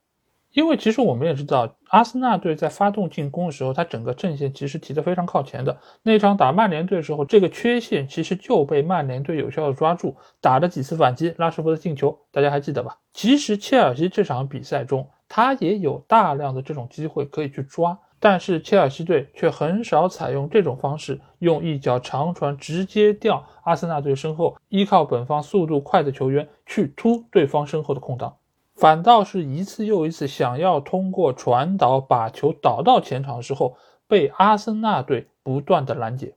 [0.53, 5.79] 因为其实我们也知道，阿森纳队在发动进攻的时候，他整个阵线其实提得非常靠前的。
[6.03, 12.97] 那场打曼联队的时候，这个缺陷其实就被曼联队有效的抓住，打了几次反击，拉什福德进球，大家还记得吧？
[13.13, 17.99] 其实切尔西这场比赛中，他也有大量的这种机会可以去抓。
[18.25, 28.37] 但是切尔西队却很少采用这种方式，用一脚长传直接吊阿森纳队身后，依靠本方速度快的球员去突对方身后的空档，
[28.77, 36.37] 反倒是一次又一次想要通过传导把球导到前场的时候，被阿森纳队不断的拦截。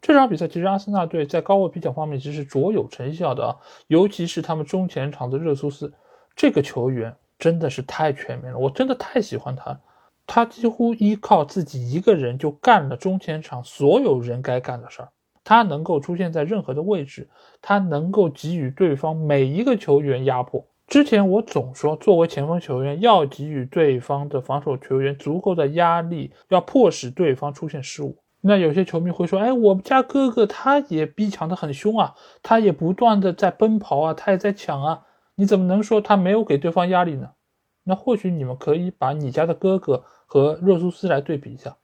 [0.00, 3.56] 这场比赛其实阿森纳队在高位逼抢方面其实卓有成效的啊，
[3.88, 5.92] 尤其是他们中前场的热苏斯，
[6.34, 9.78] 这个球员真的是太全面了，我真的太喜欢他。
[10.26, 15.08] 他几乎依靠自己一个人就干了中前场所有人该干的事儿。
[15.44, 17.28] 他能够出现在任何的位置，
[17.62, 20.66] 他能够给予对方每一个球员压迫。
[20.88, 28.18] 之前我总说，作为前锋球员，要给予对方的防守球员足够的压力，要迫使对方出现失误。
[28.40, 35.02] 那有些球迷会说：“哎，我们家哥哥他也逼抢的很凶啊，他也不断的在奔跑啊，他也在抢啊，
[35.36, 37.30] 你怎么能说他没有给对方压力呢？”
[37.88, 40.04] 那或许你们可以把你家的哥哥。
[40.26, 41.76] 和热苏斯来对比一下，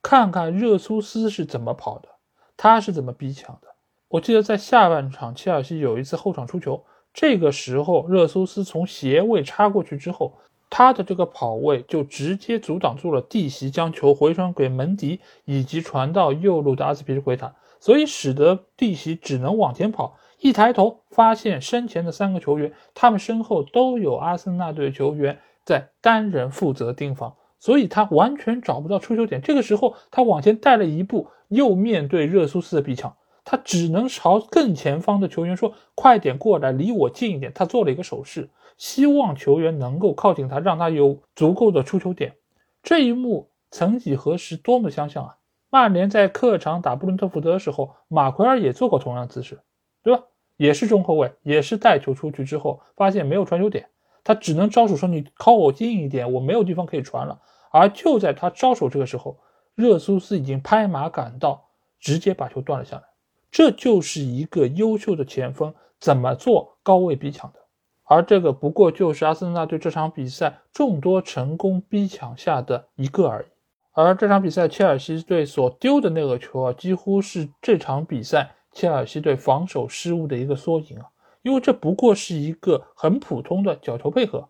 [0.00, 2.08] 看看热苏斯是怎么跑的，
[2.56, 3.68] 他是怎么逼抢的。
[4.08, 10.32] 我记得在下半场，切尔西有一次后场出球，这个时候热苏斯从斜位插过去之后，
[10.68, 29.40] 他的这个跑位就直接阻挡住了蒂席将球回传给门迪，以及传到右路的阿斯皮利奎塔，所以使得蒂席只能往前跑，一抬头发现身前的三个球员，他们身后都有阿森纳队球员在单人负责盯防，所以他完全找不到出球点。
[29.40, 42.34] 这个时候，他往前带了一步，又面对热苏斯的逼抢，他只能朝更前方的球员说：“快点过来，离我近一点。”他做了一个手势，希望球员能够靠近他，让他有足够的出球点。
[42.82, 45.36] 这一幕曾几何时，多么相像啊！
[45.68, 49.60] 曼联在客场打布伦特福德的时候，马奎尔也做过同样姿势，
[50.02, 50.24] 对吧？
[50.56, 53.88] 也是中后卫，也是带球出去之后发现没有传球点，
[54.30, 57.40] 他只能招手说：“你靠我近一点，我没有地方可以传了。”
[57.72, 59.36] 而就在他招手这个时候，
[59.74, 63.02] 热苏斯已经拍马赶到，直接把球断了下来。
[63.50, 67.58] 这就是一个优秀的前锋怎么做高位逼抢的，
[68.04, 73.46] 而这个不过就是阿森纳队这场比赛众多成功逼抢下的一个而已。
[73.90, 81.06] 而这场比赛，切尔西队所丢的那个球啊，几乎是这场比赛切尔西队防守失误的一个缩影啊！
[81.42, 84.48] 因为这不过是一个很普通的角球配合，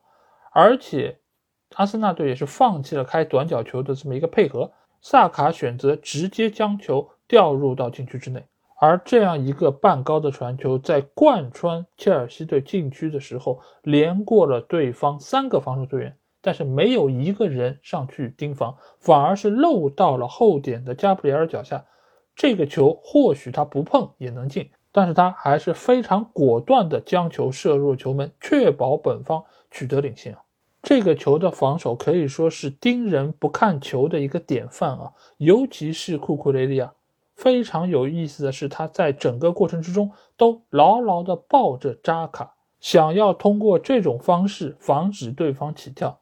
[0.52, 1.18] 而且
[1.74, 8.44] 阿森纳队也是放弃了开短角球的这么一个配合，萨卡选择直接将球掉入到禁区之内，
[8.80, 16.16] 而这样一个半高的传球，在贯穿切尔西队禁区的时候，连过了对方三个防守队员。
[16.42, 21.84] 但是没有一个人上去盯防，反而是漏到了后点的加布里尔脚下。
[22.34, 30.36] 这个球或许他不碰也能进，但是他还是非常果断的将球射入球门，确保本方取得领先！
[30.82, 35.12] 这个球的防守可以说是盯人不看球的一个典范啊！
[35.36, 36.92] 尤其是库库雷利亚，
[37.36, 46.18] 非常有意思的是，他在整个过程之中都牢牢的抱着扎卡，想要通过这种方式防止对方起跳。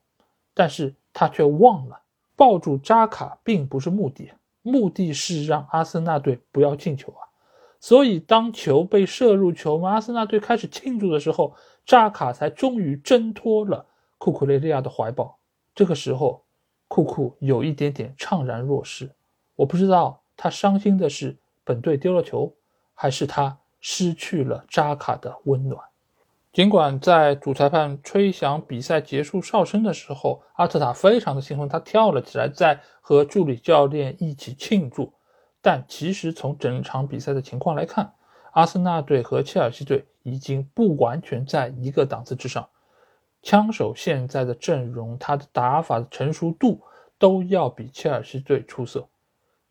[0.55, 2.01] 但是他却忘了，
[2.35, 7.28] 抱住扎卡并不是目的，目的是让阿森纳队不要进球啊。
[7.81, 11.55] 所以当球被射入球门，阿森纳队开始庆祝的时候，
[11.87, 13.87] 扎卡才终于挣脱了
[14.19, 15.39] 库库雷利亚的怀抱。
[15.75, 16.45] 这个时候，
[16.89, 19.15] 库库有一点点怅然若失。
[19.55, 22.53] 我不知道他伤心的是本队丢了球，
[22.95, 25.81] 还是他失去了扎卡的温暖。
[26.53, 35.13] 尽管在主裁判吹响比赛结束哨声的时候，阿特塔非常的兴奋，他跳了起来，在和助理教练一起庆祝。
[35.61, 38.13] 但其实从整场比赛的情况来看，
[38.53, 42.69] 阿森纳队和切尔西队已经不完全在一个档次之上。
[43.43, 46.81] 枪手现在的阵容，他的打法的成熟度
[47.19, 49.09] 都要比切尔西队出色。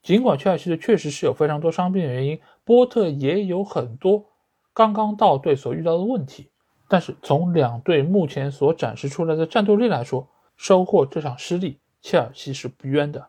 [0.01, 4.25] 尽管切尔西队确实是有非常多伤病的原因，波特也有很多
[4.73, 6.49] 刚刚到队所遇到的问题。
[6.87, 13.27] 但是从两队目前所展示出来的战斗力来说，收获这场失利，切尔西是不冤的。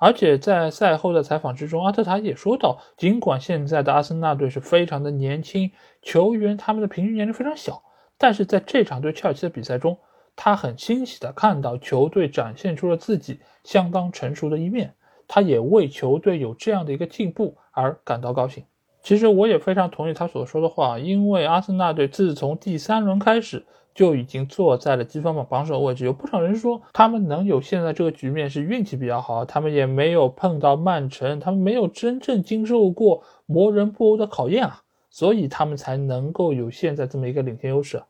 [0.00, 5.70] 而且在赛后的采访之中，阿特塔也说到，尽管现在的阿森纳队是非常的年轻，
[6.00, 7.82] 球员他们的平均年龄非常小，
[8.16, 9.98] 但是在这场对切尔西的比赛中，
[10.34, 14.94] 他很欣喜的看到球队展现出了自己相当成熟的一面，
[15.28, 18.64] 他也为球队有这样的一个进步而感到高兴。
[19.02, 23.66] 其实我也非常同意他所说的话，因为阿森纳队自从第三轮开始
[24.00, 38.02] 就已经坐在了积分榜榜首位置，有不少人说他们能有现在这个局面是运气比较好，他们也没有碰到曼城，他们没有真正经受过磨人不欧的考验啊，所以他们才能够有现在这么一个领先优势。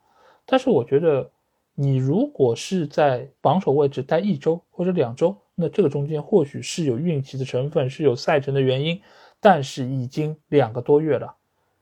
[0.46, 1.28] 但是我觉得，
[1.74, 9.02] 你如果是在榜首位置待一周或者两周，那这个中间或许是有运气的成分，是有赛程的原因。
[9.40, 11.34] 但是已经两个多月了，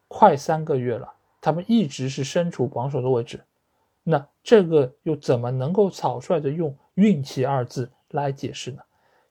[0.08, 3.40] 快三个月了，他们一直是身处榜首的位置，
[4.10, 8.78] 那这个又怎么能够草率的用运气二字来解释呢？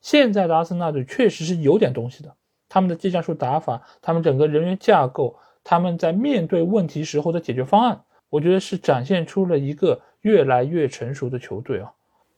[0.01, 2.35] 现在的阿森纳队确实是有点东西的，
[2.69, 7.99] 他们的技战术打法，他们整个人员架构，他们在面对问题时候的解决方案，
[8.29, 11.91] 我觉得是展现出了一个越来越成熟的球队啊。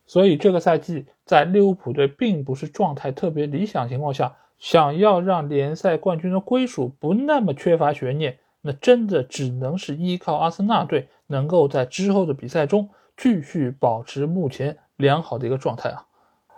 [0.08, 4.36] 所以这个赛季在利物浦队并不是状态特别理想情况下。
[4.58, 16.06] 想要让联赛冠军的归属不那么缺乏悬念，那真的只能是依靠阿森纳队能够在之后的比赛中继续保持目前良好的一个状态啊。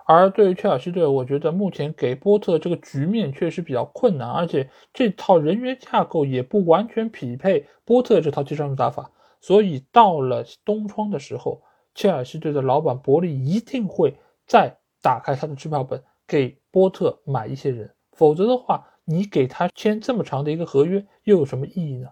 [0.08, 9.12] 而对于切尔西队，我觉得目前给波特这个局面确实比较困难，而且这套人员架构也不完全匹配波特这套技战术打法。
[9.40, 11.62] 所以到了冬窗的时候，
[11.94, 14.16] 切尔西队的老板伯利一定会
[14.48, 16.04] 再打开他的支票本。
[16.28, 22.08] 给波特买一些人，否则的话，你给他签这么长的一个合约又有什么意义呢？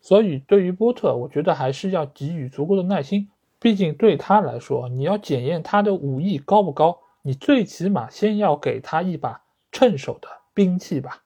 [0.00, 3.28] 所以，对于波特，我觉得还是要给予足够的耐心。
[3.60, 9.42] 毕竟对他来说，你要检验他的武艺高不高，你最起码先要给他一把
[9.72, 11.24] 趁手的兵器吧。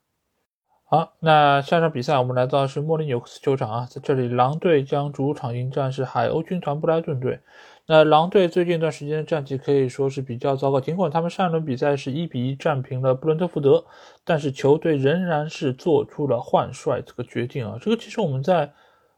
[0.84, 7.40] 好，那下场比赛我们来到是莫里纽克斯球场啊，在这里狼队将主场迎战是海鸥军团布莱顿队。
[7.86, 13.84] 那狼队最近一段时间的战绩可以说是比较糟糕，尽管他们上一轮比赛是一比一战平了布伦特福德，
[14.24, 17.78] 但是球队仍然是做出了换帅这个决定啊。
[17.80, 18.72] 这个其实我们在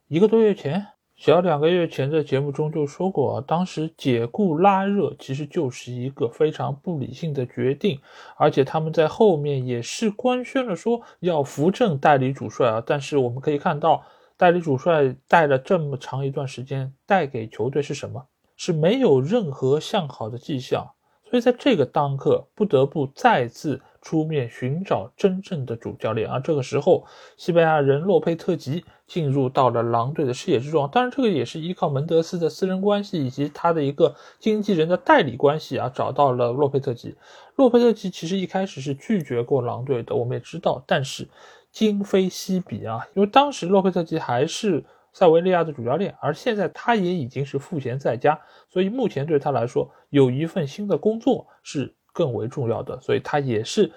[0.09, 0.87] 一个多月前。
[1.17, 8.01] 小两个月前的节目中就说过啊，当时解雇拉热其实就是一个非常不理性的决定，
[8.37, 12.83] 而且他们在后面也是官宣了说要扶正代理主帅啊。
[12.85, 14.05] 但是我们可以看到，
[14.37, 18.27] 代理主帅带了这么长一段时间，带给球队是什么？
[18.65, 20.93] 是没有任何向好的迹象。
[21.29, 23.81] 所以在这个当刻，不得不再次。
[24.05, 26.39] 出面寻找真正的主教练而！
[26.39, 27.07] 这个时候，
[27.39, 30.87] 西班牙人洛佩特吉进入到了狼队的视野之中。
[30.93, 37.17] 当然，这个也是依靠门德斯的私人关系以及他的一个经纪人的代理关系啊，找到了洛佩特吉。
[37.57, 40.85] 洛佩特吉其实一开始是拒绝过狼队的，我们也知道。
[40.87, 41.27] 但是
[41.73, 44.85] 今非昔比啊，因为当时洛佩特吉还是
[45.15, 48.39] 塞维利亚的主教练，而现在他也已经是赋闲在家，
[48.69, 51.95] 所以目前对他来说有一份新的工作是。
[52.17, 53.91] 更为重要的，所以他也是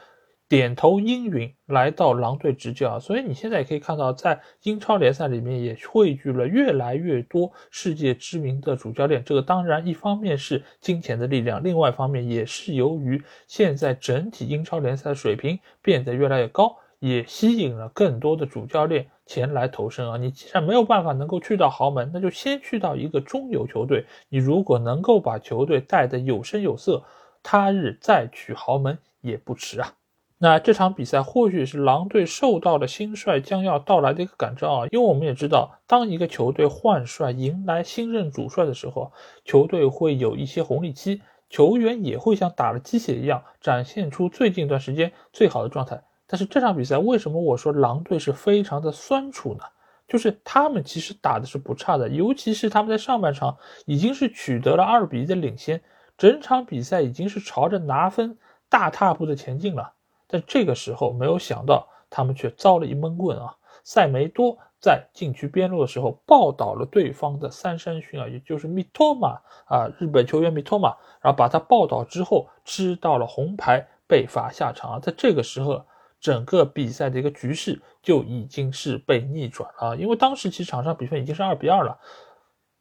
[0.50, 3.00] 点头应允来到狼队执教。
[3.00, 9.24] 所以你现在也可以看到，在英超联赛里面也汇聚了越来越多世界知名的主教练。
[9.24, 20.18] 这个当然一方面是金钱的力量，另外一方面也是由于现在整体英超联赛的水平变得越来越高，也吸引了更多的主教练前来投身啊。
[20.18, 24.06] 你既然没有办法能够去到豪门，那就先去到一个中游球队。
[24.30, 27.04] 你如果能够把球队带得有声有色。
[27.50, 29.94] 他日再取豪门也不迟啊！
[30.38, 39.14] 那这场比赛或许是狼队受到了新帅将要到来的一个感召啊，因为我们也知道，当一个球队换帅迎来新任主帅的时候，
[39.46, 46.04] 球队会有一些红利期，球员也会像打了鸡血一样展现出最近一段时间最好的状态。
[46.28, 49.64] 但是这场比赛为什么我说狼队是非常的酸楚呢？
[50.08, 55.82] 就是他们其实打的是不差的，尤其是他们在上半场已经是取得了二比一的领先。
[56.18, 58.38] 整场比赛已经是朝着拿分
[58.70, 59.94] 大踏步的前进了，
[60.26, 63.56] 但这个时候没有想到，他们却遭了一闷棍啊！
[63.84, 70.90] 塞梅多在禁区边路的时候抱倒了对方的三山勋啊，也就是米托马啊，日本球员米托马，
[71.22, 75.00] 然后把他抱倒之后吃到了红牌，被罚下场啊！
[75.00, 75.86] 在这个时候，
[76.20, 82.00] 整个比赛的一个局势就已经是被逆转了，因为当时其实场上比分已经是二比二了，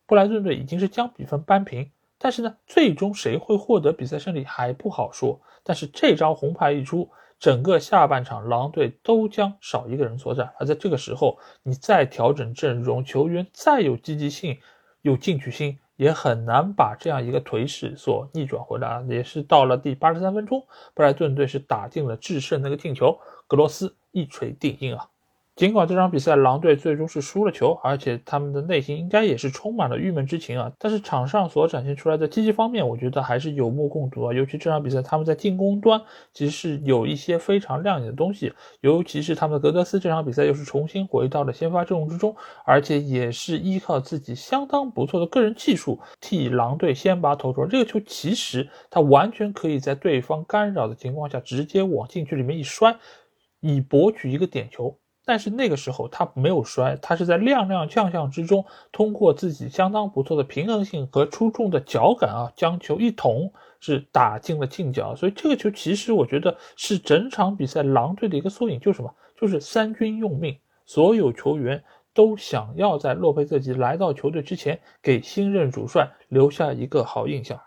[0.07, 1.91] 布莱顿队已经是将比分扳平。
[2.18, 5.39] 但是呢，最终谁会获得比赛胜利还不好说。
[5.62, 10.55] 但是这张红牌一出，整个下半场狼队都将少一个人作战。
[10.59, 14.59] 而在这个时候，你再调整阵容，球员再有积极性、
[15.03, 19.05] 有进取心，也很难把这样一个颓势所逆转回来。
[19.09, 25.09] 也是到了第八十三分钟，布莱顿队是打进了制胜那个进球，格罗斯一锤定音啊。
[25.57, 30.70] 尽管这场比赛狼队最终是输了球，而且他们的内心应该也是充满了郁闷之情啊。
[30.78, 34.34] 但是场上所展现出来的积极方面，我觉得还是有目共睹啊。
[34.34, 35.98] 尤其这场比赛，他们在进攻端
[36.34, 38.52] 其实是有一些非常亮眼的东西。
[38.82, 42.36] 尤其是他们的格德斯这场比赛又是重新回到了先发阵容之中，
[42.66, 47.66] 而且也是依靠自己相当不错的个人技术替狼队先拔头筹。
[47.66, 52.94] 这个球其实他完全可以在对方干扰的情况下直接往禁区里面一摔，
[53.61, 54.98] 以博取一个点球。
[55.26, 65.16] 但是那个时候他没有摔，他是在踉踉跄跄之中，通过自己相当不错的平衡性和出众的脚感啊，将球一捅是打进了近角。
[65.16, 69.12] 所以这个球其实我觉得是整场比赛狼队的一个缩影，就是什么？
[69.36, 70.56] 就是三军用命，
[70.86, 71.82] 所有球员
[72.14, 77.60] 都想要在洛佩特吉来到球队之前给新任主帅留下一个好印象。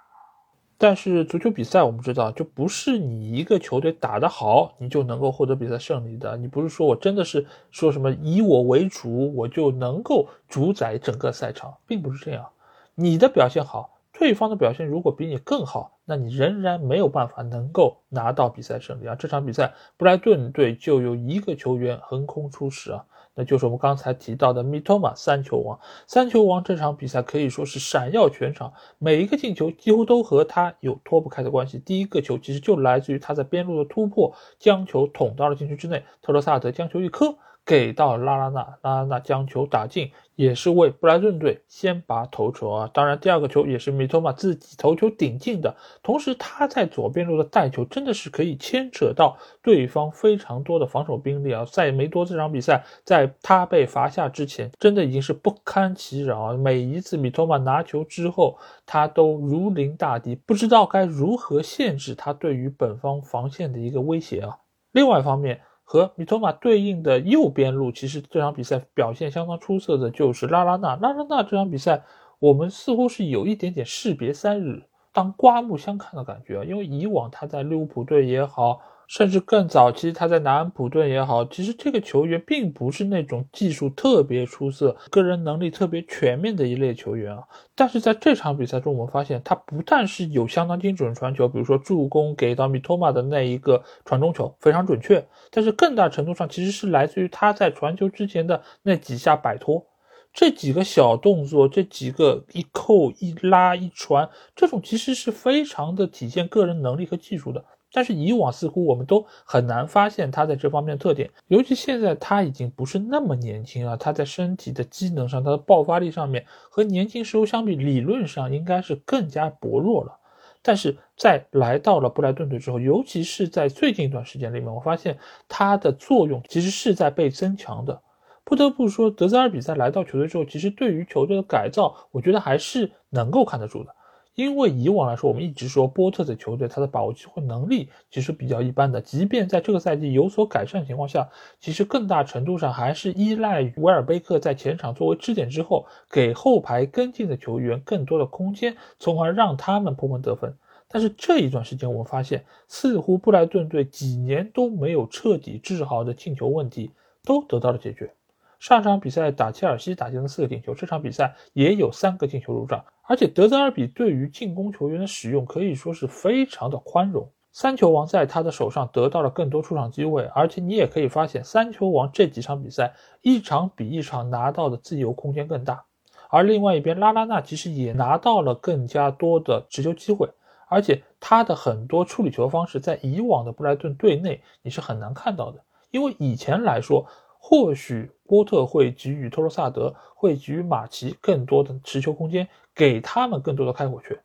[0.82, 6.38] 但是足球比赛，我们知道，就不是你一个球队打得好，你就能够获得比赛胜利的。
[6.38, 12.48] 你不是说我真的是说什么以我为主，我就能够主宰整个赛场，并不是这样。
[12.96, 19.16] 你的表现好，对方的表现如果比你更好，那你仍然没有办法能够拿到比赛胜利啊。
[19.16, 23.04] 这场比赛，布莱顿队就有一个球员横空出世啊。
[23.40, 31.80] 那就是我们刚才提到的米托马三球王，三球王这场比赛可以说是闪耀全场，每一个进球几乎都和他有脱不开的关系。
[31.80, 37.38] 第一个球其实就来自于他在边路的突破，将球捅到了禁区之内，特罗萨德将球一磕。
[37.70, 42.90] 给到拉拉纳，拉拉纳将球打进，也是为布莱顿队先拔头筹啊！
[42.92, 51.64] 当然，第二个球也是米托马自己头球顶进的，同时他在左边路的带球真的是可以牵扯到对方非常多的防守兵力啊！
[51.64, 56.58] 塞梅多这场比赛，在他被罚下之前，真的已经是不堪其扰啊！
[56.58, 64.58] 每一次米托马拿球之后，他都如临大敌，不知道该如何限制他对于本方防线的一个威胁啊！
[64.92, 65.62] 另外一方面，
[65.92, 70.96] 和米托马对应的右边路，其实这场比赛表现相当出色的就是拉拉纳。
[70.98, 72.04] 拉拉纳这场比赛，
[72.38, 76.64] 我们似乎是有一点点士别三日，当刮目相看的感觉啊。
[76.64, 78.82] 因为以往他在利物浦队也好。
[79.10, 87.42] 甚至更早期，他在南安普顿也好，其实这个球员并不是那种技术特别出色、个人能力特别全面的一类球员啊。
[87.74, 99.88] 但是在这场比赛中，我们发现他不但是有相当精准传球，比如说助攻给到米托马的那一个传中球非常准确，但是更大程度上其实是来自于他在传球之前的那几下摆脱，
[100.32, 107.66] 这几个小动作，这几个一扣一拉一传，这种其实是非常的体现个人能力和技术的。
[107.92, 120.16] 但是以往似乎我们都很难发现他在这方面的特点，尤其现在他已经不是那么年轻啊，他在身体的机能上，他的爆发力上面和年轻时候相比，理论上应该是更加薄弱了。
[120.62, 125.18] 但是在来到了布莱顿队之后，尤其是在最近一段时间里面，我发现
[125.48, 128.02] 他的作用其实是在被增强的。
[128.44, 133.96] 不得不说，德泽尔比在来到球队之后，其实对于球队的改造，我觉得还是能够看得住的。
[134.40, 141.28] 因为以往来说，我们一直说波特的球队他的把握机会能力其实比较一般的，即便在这个赛季有所改善情况下，
[141.60, 150.56] 其实更大程度上还是依赖于维尔贝克在前场作为支点之后，给后排跟进的球员更多的空间，从而让他们破门得分。
[150.88, 156.92] 但是这一段时间，我们发现似乎布莱顿队几年都没有彻底治好的进球问题
[157.26, 158.14] 都得到了解决。
[158.60, 162.84] 上场比赛打切尔西打进了四个进球，这场比赛也有三个进球入账。
[163.04, 175.86] 而且德泽尔比对于进攻球员的使用可以说是非常的宽容，三球王在他的手上得到了更多出场机会，而且你也可以发现三球王这几场比赛一场比一场拿到的自由空间更大，
[176.30, 180.30] 而另外一边拉拉纳其实也拿到了更加多的持球机会，
[180.68, 187.06] 而且他的很多处理球方式在以往的布莱顿队内你是很难看到的，因为以前来说。
[187.50, 194.16] 或许波特会给予托罗萨德，会给予马奇更多的持球空间，给他们更多的开火权。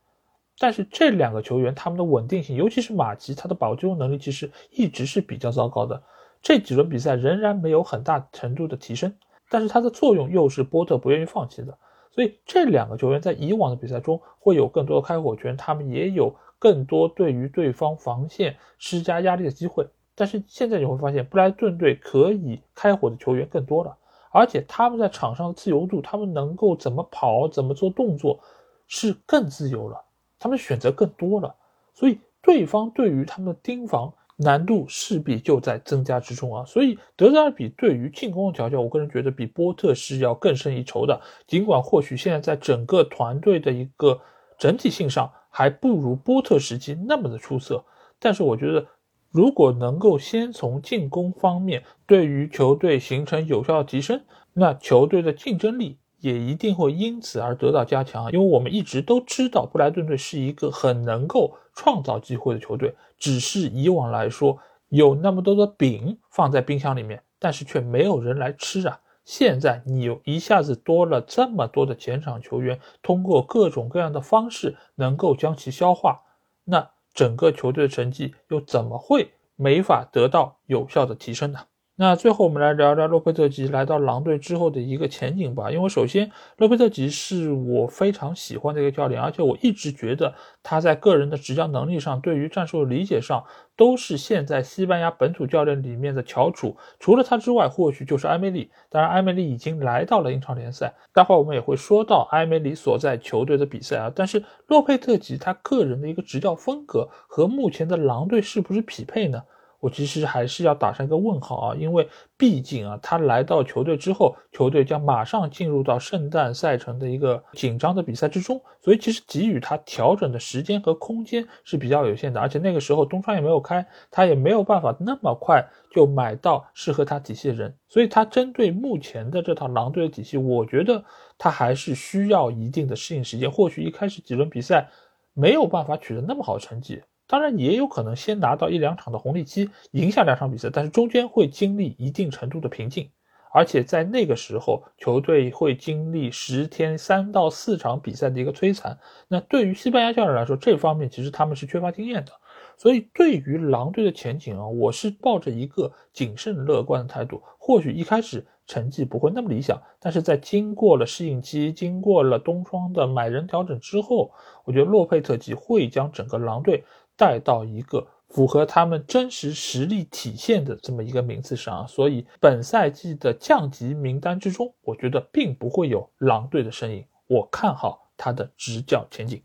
[0.59, 6.03] 但是这两个球员他们的稳定性，尤其是马奇，他的保级能力其实一直是比较糟糕的。
[6.43, 9.11] 这几轮比赛仍然没有很大程度的提升，
[9.49, 11.79] 但是它的作用又是波特不愿意放弃的。
[12.11, 19.89] 所以这两个球员在以往的比赛中会有更多的开火权，他们也有更多对于对方防线施加压力的机会。
[20.17, 23.97] 但是现在你会发现，布莱顿队可以开火的球员更多了，
[24.31, 28.39] 而且他们在场上的自由度，他们能够怎么跑、怎么做动作，
[28.87, 30.01] 是更自由了，
[30.39, 31.53] 他们选择更多了，
[31.95, 36.65] 所以对方对于他们的盯防难度势必就在增加之中啊。
[36.65, 41.21] 所以德泽尔比对于进攻的调教，我个人觉得比波特是要更胜一筹的。
[41.49, 44.21] 尽管或许现在在整个团队的一个
[44.59, 47.85] 整体性上还不如波特时期那么的出色，
[48.21, 48.87] 但是我觉得。
[49.35, 54.23] 如果能够先从进攻方面对于球队形成有效提升，
[54.53, 58.31] 那球队的竞争力也一定会因此而得到加强。
[58.31, 64.57] 因为我们一直都知道布莱顿队是一个很能够创造机会的球队，只是以往来说
[64.89, 69.01] 有那么多的饼放在冰箱里面，但是却没有人来吃啊。
[69.25, 76.21] 现在你有一下子多了这么多的前场球员，通过各种各样的方式能够将其消化，
[76.63, 76.94] 那。
[77.15, 81.61] 整个球队的成绩又怎么会没法得到有效的提升呢？
[81.97, 85.71] 那最后我们来聊聊洛佩特吉来到狼队之后的一个前景吧。
[85.71, 93.45] 因为首先，洛佩特吉是我非常喜欢的一个教练，而且我一直觉得他在个人的执教能力上，对于战术理解上，
[93.77, 96.77] 都是现在西班牙本土教练里面的翘楚。
[96.99, 98.73] 除了他之外，或许就是埃梅里。
[98.91, 104.13] 当然，埃梅里已经来到了英超联赛，待会儿我们也会说到埃梅里所在球队的比赛啊。
[104.13, 109.45] 但是洛佩特吉他个人的一个执教风格和目前的狼队是不是匹配呢？
[109.85, 112.09] 我其实还是要打上一个问号啊，因为
[112.39, 131.05] 毕竟啊，他来到球队之后，球队将马上进入到圣诞赛程的一个紧张的比赛之中，所以其实给予他调整的时间和空间是比较有限的，而且那个时候东窗也没有开，他也没有办法那么快就买到适合他体系的人，所以他针对目前的这套狼队的体系，我觉得
[131.37, 134.89] 他还是需要一定的适应时间，或许一开始几轮比赛
[135.35, 137.03] 没有办法取得那么好的成绩。
[137.27, 143.09] 当然也有可能先拿到一两场的红利期，赢下两场比赛，但是中间会经历一定程度的瓶颈，
[143.53, 148.99] 而且在那个时候，球队会经历十天三到四场比赛的一个摧残。
[149.29, 152.33] 那对于西班牙教练来说，这方面其实他们是缺乏经验的。
[152.77, 157.41] 所以对于狼队的前景啊，我是抱着一个谨慎乐观的态度。
[157.57, 164.33] 或许一开始成绩不会那么理想，但是在经过了适应期、经过了冬窗的买人调整之后，
[164.65, 166.83] 我觉得洛佩特吉会将整个狼队。
[167.17, 177.05] 带到一个符合他们真实实力体现的这么一个名次上，所以本赛季的降级名单之中，我觉得并不会有狼队的身影。
[177.27, 179.41] 我看好他的执教前景。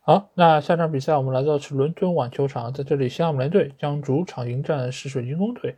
[0.00, 5.76] 好，那下场比赛我们来到是伦敦网球场，在这里西汉姆联队将主场迎战是水晶宫队。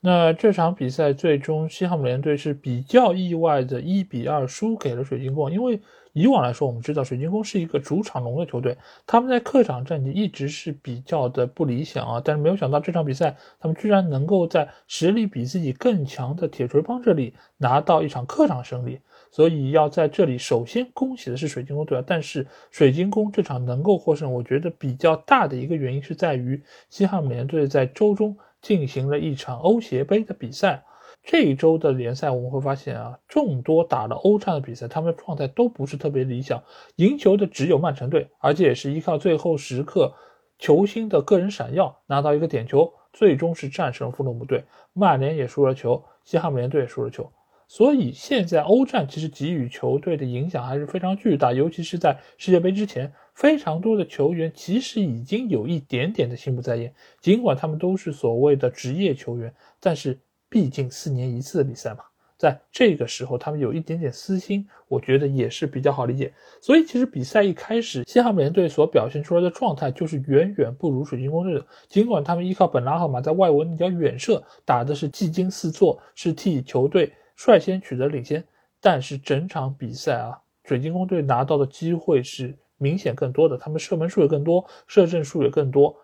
[0.00, 5.80] 那这场比赛最终西汉姆联队是比较意外的一比二输给了水晶宫，因为。
[6.12, 12.22] 以往来说，我们知道水晶宫是一个主场龙的球队，他们在客场战绩一直是比较的不理想啊。
[12.24, 18.98] 但是没有想到这场比赛，他们居然能够在实力比自己更强的铁锤帮这里拿到一场客场胜利。
[19.30, 22.04] 所以要在这里首先恭喜的是水晶宫队啊。
[22.06, 30.82] 但是水晶宫这场能够获胜，我觉得比较大的一个原因是在于西汉姆联队在周中进行了一场欧协杯的比赛。
[31.30, 36.64] 这一周的联赛我们会发现啊，众多打了欧战的比赛，他们的状态都不是特别理想。
[36.96, 40.14] 赢球的只有曼城队，而且也是依靠最后时刻
[40.58, 44.64] 球星的个人闪耀拿到一个点球，最终是战胜了富勒姆队。
[44.94, 47.30] 曼联也输了球，西汉姆联队也输了球。
[47.66, 56.94] 所以现在欧战其实给予球队的影响还是非常巨大，尤其是在世界杯之前，非常多的球员其实已经有一点点的心不在焉。
[57.20, 60.18] 尽管他们都是所谓的职业球员，但是。
[60.48, 62.00] 毕竟四年一次的比赛嘛，
[62.36, 66.32] 在这个时候他们有一点点私心，我觉得也是比较好理解。
[66.60, 71.66] 所以其实比赛一开始，西汉姆联队所表现出来的状态就是远远不如水晶宫队的。
[71.88, 78.44] 尽管他们依靠本拉赫马在外围那脚远射打的是技惊四座，是替球队率先取得领先，
[78.80, 85.96] 但是整场比赛啊，水晶宫队拿到的机会是明显更多的，他们射门数也更多，射正数也更多。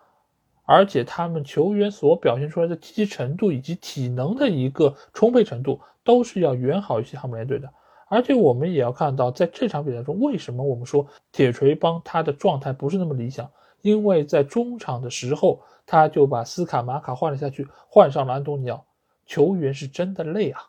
[0.65, 7.69] 而且他们球员所表现出来的积极程度以及体能的一个充沛程度，都是要远好于西汉姆联队的。
[8.07, 13.49] 而且我们也要看到，在这场比赛中，为什么我们说铁锤帮他的状态不是那么理想？
[13.81, 18.85] 因为在中场的时候，他就把斯卡马卡换了下去，换上了安东尼奥，
[19.25, 20.61] 球员是真的累啊。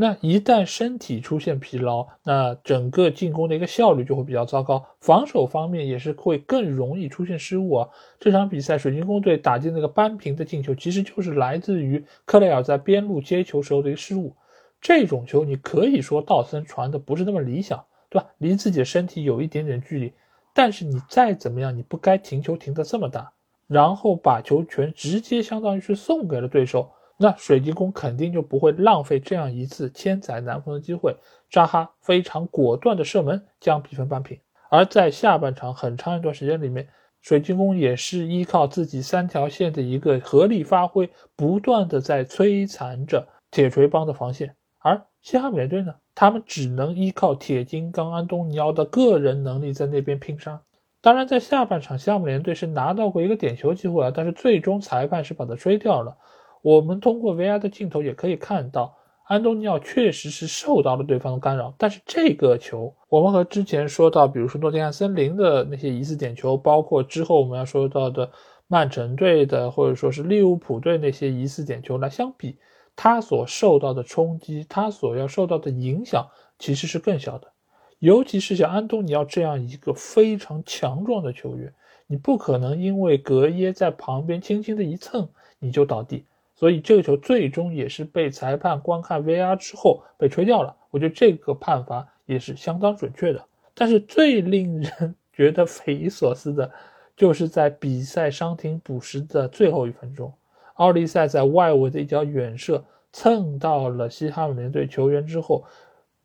[0.00, 7.88] 那一旦身体出现疲劳，那整个进攻的一个效率就会比较糟糕，防守方面也是会更容易出现失误啊。
[8.18, 14.34] 这场比赛水晶宫队打进那个扳平的进球，其实就是来自于克雷尔在边路接球时候的一个失误。
[14.80, 18.28] 这种球你可以说道森传的不是那么理想，对吧？
[18.38, 20.14] 离自己的身体有一点点距离，
[20.54, 23.32] 但是你再怎么样，你不该停球停的这么大，
[23.66, 26.90] 然后把球权直接相当于是送给了对手。
[27.22, 31.14] 那水晶宫肯定就不会浪费这样一次千载难逢的机会，
[31.50, 34.40] 扎哈非常果断的射门将比分扳平。
[34.70, 36.88] 而在下半场很长一段时间里面，
[37.20, 44.56] 水晶宫也是依靠自己三条线的一个合力发挥，不断的在摧残着铁锤帮的防线。
[44.78, 50.58] 而西汉姆联队呢，他们只能依靠铁金刚安东尼奥的个人能力在那边拼杀。
[51.02, 56.16] 当然，在下半场，西汉姆联队是拿到过一个点球机会啊，但是最终裁判是把它吹掉了。
[56.62, 61.74] 我们通过 VR 的镜头也可以看到，安东尼奥确实是受到了对方的干扰。
[61.78, 68.30] 但是这个球，我们和之前说到，比如说诺丁汉森林的那些疑似点球，包括之后我们要说到的
[68.66, 72.58] 曼城队的，或者说是利物浦队那些疑似点球来相比，
[72.94, 77.52] 他所受到的冲击，他所要受到的影响其实是更小的。
[78.00, 81.72] 尤其是像安东尼奥这样一个非常强壮的球员，
[82.06, 86.24] 你不可能因为格耶在旁边轻轻的一蹭你就倒地。
[86.60, 90.76] 所以这个球最终也是被裁判观看 VR 之后被吹掉了。
[90.90, 93.42] 我觉得这个判罚也是相当准确的。
[93.72, 96.70] 但是最令人 觉得匪夷所思的，
[97.16, 100.30] 就是在比赛伤停补时的最后一分钟，
[100.74, 105.64] 奥利塞在外围的一脚远射蹭到了西汉姆联队球员之后，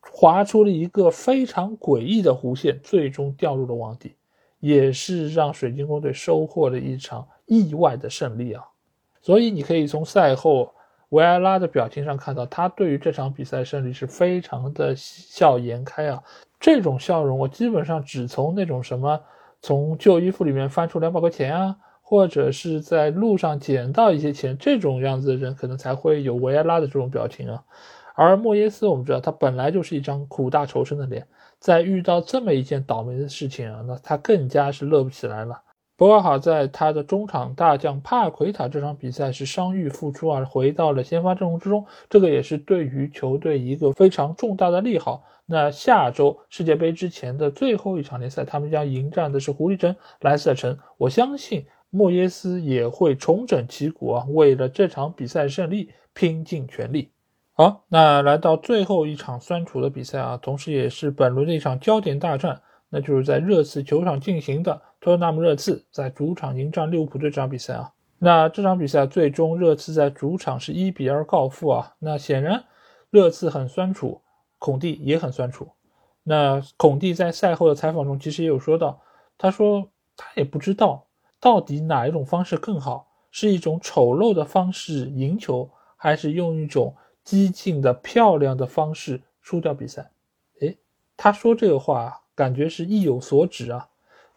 [0.02, 4.16] 划出了一个非常诡异的弧线，最终掉入了网底，
[4.60, 8.66] 也是让水晶宫队收获了一场意外的胜利啊。
[9.26, 10.72] 所以你可以从赛后
[11.10, 16.22] 维埃拉的表情上看到，他对于这场比赛胜利是非常的笑颜开啊。
[16.60, 19.20] 这种笑容，我基本上只从那种什么
[19.64, 27.64] 从旧衣服里面翻出两百块钱啊，或者是在路上捡到一些钱这种样子的人，可能才会有维埃拉的这种表情啊。
[28.14, 35.60] 而莫耶斯，我们知道他本来就是一张苦大仇深的脸，在遇到这么一件倒霉的事情啊，那他更加是乐不起来了。
[35.98, 45.24] 不过好在他的中场大将帕奎塔这场比赛是伤愈复出啊，回到了先发阵容之中，这个也是对于球队一个非常重大的利好。
[45.46, 50.78] 那下周世界杯之前的最后一场联赛，他们将迎战的是狐狸城莱斯特城。
[50.98, 57.12] 我相信莫耶斯也会重整旗鼓啊，为了这场比赛胜利拼尽全力。
[57.54, 62.62] 好，那来到最后一场酸楚的比赛啊，同时也是本轮的一场焦点大战。
[62.88, 71.94] 那就是在热刺球场进行的托特纳姆热刺在主场迎战利物浦这场比赛啊，那这场比赛最终热刺在主场是一比二告负啊。
[72.00, 72.66] 那显然
[73.12, 74.20] 热刺很酸楚，
[74.58, 75.68] 孔蒂也很酸楚。
[76.24, 79.00] 那孔蒂在赛后的采访中其实也有说到，
[79.38, 79.88] 他说
[80.18, 81.06] 他也不知道
[81.40, 90.10] 到底哪一种方式更好，是一种丑陋的方式赢球，还是用一种激进的漂亮的方式输掉比赛。
[90.62, 90.76] 诶，
[91.16, 93.88] 他说这个话感觉是意有所指啊。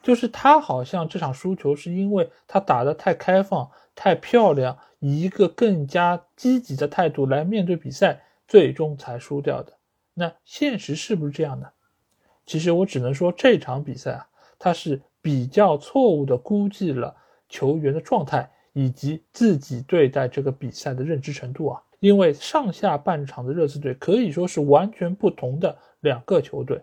[0.03, 9.73] 就是他好像这场输球是因为他打得太开放、太漂亮，以一个更加积极的态度来面对比赛，最终才输掉的。
[10.15, 11.69] 那现实是不是这样呢？
[12.47, 14.27] 其实我只能说这场比赛啊，
[14.59, 17.15] 他是比较错误的估计了
[17.49, 21.83] 球员的状态以及自己对待这个比赛的认知程度啊。
[22.01, 26.81] 因为上下半场的热刺队可以说是完全不同的两个球队。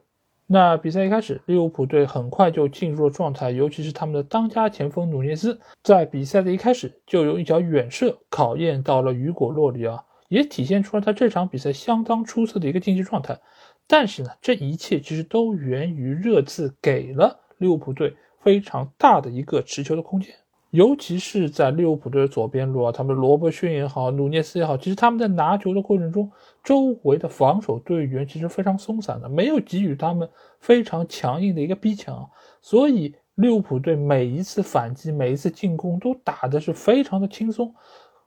[0.47, 13.39] 那比赛一开始，利物浦队很快就进入了状态，尤其是他们的当家前锋努涅斯，在比赛的一开始就用一脚远射考验到了雨果·洛里啊，也体现出了他这场比赛相当出色的一个竞技状态。
[13.87, 20.35] 但是呢，这一切其实都源于热刺给了利物浦队非常大的一个持球的空间。
[20.71, 26.29] 尤其是在利物浦队的左边路啊，他们罗伯逊也好，努涅斯也好，其实他们在拿球的过程中，
[26.66, 30.28] 周围的防守队员其实非常松散的，没有给予他们
[30.59, 37.74] 非常强硬的一个逼抢，所以利物浦队每一次反击、每一次进攻都打的是非常的轻松。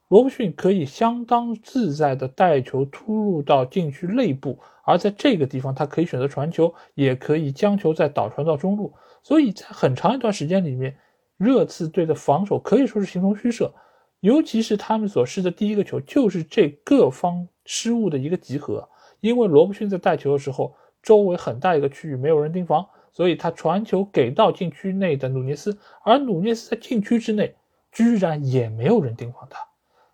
[0.06, 10.96] 罗伯逊可以相当自在的带球突入到禁区内部，而在这个地方，他可以选择传球，也可以将球再导传到中路，所以在很长一段时间里面。
[11.36, 13.72] 热刺队的防守可以说是形同虚设，
[14.20, 18.88] 尤其是他们所失的第一个球，就是这各方失误的一个集合。
[19.20, 27.54] 因为罗伯逊在带球的时候，周围很大一个区域没有人盯防，所以他传球给到禁区内的努涅斯，而努涅斯在禁区之内
[27.92, 29.60] 居然也没有人盯防他，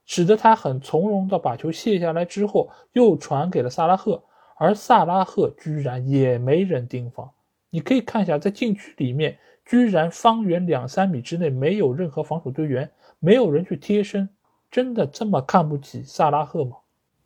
[0.04, 4.22] 使得他很从容的把球卸下来之后，又传给了萨拉赫，
[4.56, 7.30] 而萨拉赫居然也没人盯防。
[7.70, 9.38] 你可以看一下，在禁区里面。
[9.66, 12.90] 居然方圆两三米之内没有任何防守队员，
[13.24, 14.28] 没有人去贴身，
[14.70, 16.76] 真的这么看不起萨拉赫吗？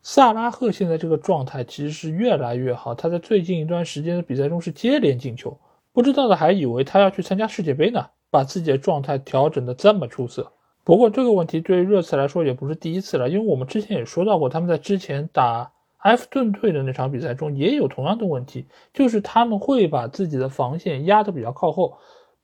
[0.01, 5.57] 萨拉赫现在这个状态其实是越来越好，他在最近一段时间的比赛中是接连进球，
[5.91, 10.53] 不知道的还以为他要去参加世界杯呢，把自己的状态调整的这么出色。
[10.85, 15.71] 不过这个问题对于热刺来说也不是第一次了，因为我们之前也说到过，他们在之前打。
[16.03, 21.97] 埃弗顿队的那场比赛中也有同样的问题，就是他们会把自己的防线压得比较靠后。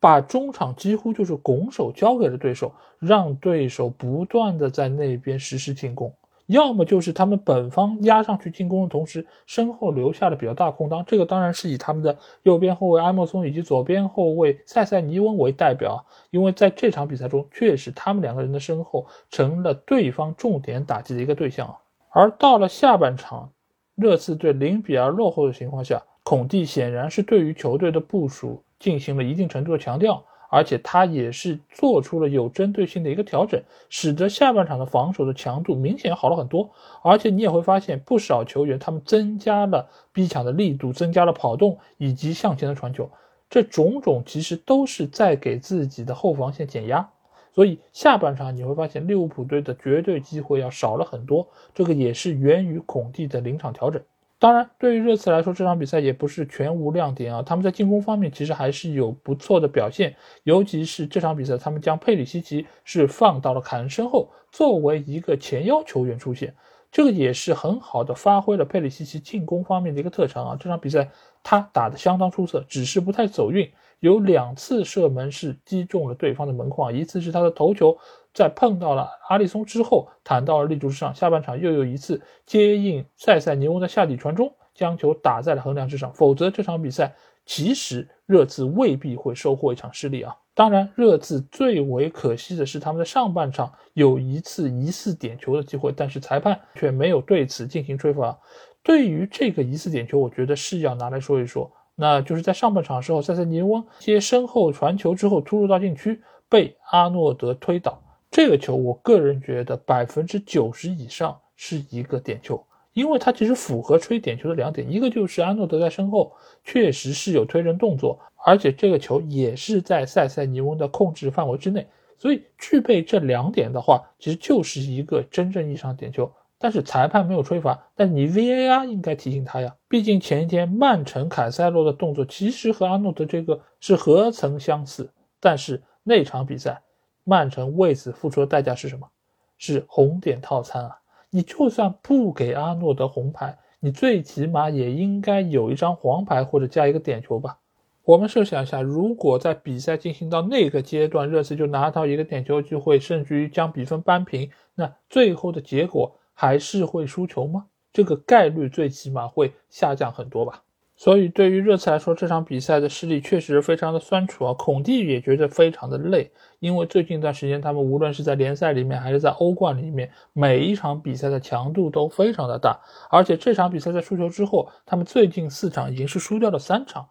[0.05, 6.13] 把中场几乎就是拱手交给了对手，让对手不断的在那边实施进攻，
[6.45, 11.03] 要么就是他们本方压上去进攻的同时，身后留下了比较大空当。
[11.05, 21.75] 这个当然是以他们的右边后卫埃莫松以及左边后卫塞塞尼翁为代表，因为在这场比赛中，确实他们两个人的身后成了对方重点打击的一个对象。
[22.11, 23.49] 而到了下半场，
[23.95, 28.61] 热刺队零比二落后的情况下，孔蒂显然是对于球队的部署。
[28.85, 33.59] 进行了一定程度的强调，而且他也是做出了有针对性的一个调整，
[33.89, 36.69] 使得下半场的防守的强度明显好了很多。
[37.01, 43.09] 而且你也会发现，不少球员他们增加了逼抢的力度，增加了跑动以及向前的传球，
[43.49, 47.09] 这种种其实都是在给自己的后防线减压。
[47.55, 53.99] 所以下半场你会发现利物浦队的绝对机会要少了很多，这个也是源于孔蒂的临场调整。
[54.45, 57.41] 当然，对于热刺来说，这场比赛也不是全无亮点啊。
[57.41, 66.53] 他们在进攻方面其实还是有不错的表现，尤其是这场比赛，他们将佩里西奇是放到了凯恩身后，作为一个前腰球员出现，
[66.91, 70.57] 这个也是很好的发挥了佩里西奇进攻方面的一个特长啊。
[70.59, 71.09] 这场比赛
[71.41, 73.67] 他打得相当出色，只是不太走运，
[73.99, 77.97] 有两次射门是击中了对方的门框，一次是他的头球。
[78.35, 81.15] 在碰到了阿里松之后，弹到了立柱之上。
[81.15, 86.13] 下半场又有一次接应塞塞尼翁的下底传中，将球打在了横梁之上。
[86.13, 87.15] 否则这场比赛
[87.45, 90.35] 其实热刺未必会收获一场失利啊！
[90.53, 98.37] 当然，热刺最为可惜的是他们的上半场有一次疑似点球的机会，但是裁判却没有对此进行吹罚。
[98.83, 108.01] 对于这个疑似点球，我觉得是要拿来说一说，那就是在上半场时候，塞塞尼翁接身后传球之后突入到禁区，被阿诺德推倒。
[108.35, 112.61] 这个球，我个人觉得百分之九十以上是一个点球，
[112.91, 126.29] 因为它其实符合吹点球的两点，一个就是阿诺德在身后确实是有推人动作，而且这个球也是在塞塞尼翁的控制范围之内，所以具备这两点的话，其实就是一个真正意义上的点球。
[126.59, 135.09] 但是裁判没有吹罚，但你 VAR 应该提醒他呀，毕竟前一天曼城凯塞洛的动作其实和阿诺德这个是何曾相似，
[135.39, 136.81] 但是那场比赛。
[137.25, 139.09] 曼城为此付出的代价是什么？
[139.57, 140.99] 是红点套餐啊！
[141.29, 147.57] 你就算不给阿诺德红牌，你最起码也应该有一张黄牌或者加一个点球吧？
[148.03, 157.65] 我们设想一下，如果在比赛进行到那个阶段，热刺就拿到一个点球机会，甚至于将比分扳平，那最后的结果还是会输球吗？
[157.91, 160.64] 这个概率最起码会下降很多吧。
[160.97, 164.53] 所以对于热刺来说，这场比赛的失利确实非常的酸楚啊。
[164.53, 172.79] 孔蒂也觉得非常的累，因为最近一段时间他们无论是在联赛里面还是在欧冠里面，每一场比赛的强度都非常的大。
[173.11, 177.05] 而且这场比赛在输球之后，他们最近四场已经是输掉了三场。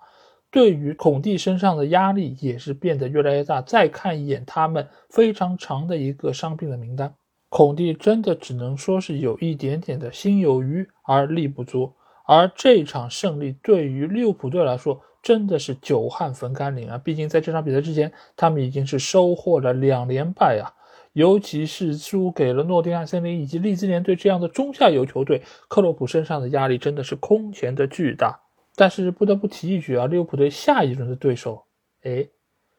[0.51, 3.61] 对于孔蒂身上的压力也是变得越来越大。
[3.61, 7.13] 再看一眼他们非常长的一个伤病的名单，
[7.51, 11.93] 孔蒂真的只能说是有一点点的心有余而力不足。
[12.27, 16.99] 而这场胜利对于利物浦队来说真的是久旱逢甘霖啊！
[16.99, 20.73] 毕竟在这场比赛之前，他们已经是收获了两连败啊，
[21.13, 28.41] 尤其是输给了诺丁汉森林以及利兹联队这样的中下游球队，克洛普身上的压力真的是空前的巨大。
[28.77, 31.65] 但是不得不提一句啊，利物浦队下一轮的对手，
[32.03, 32.27] 哎，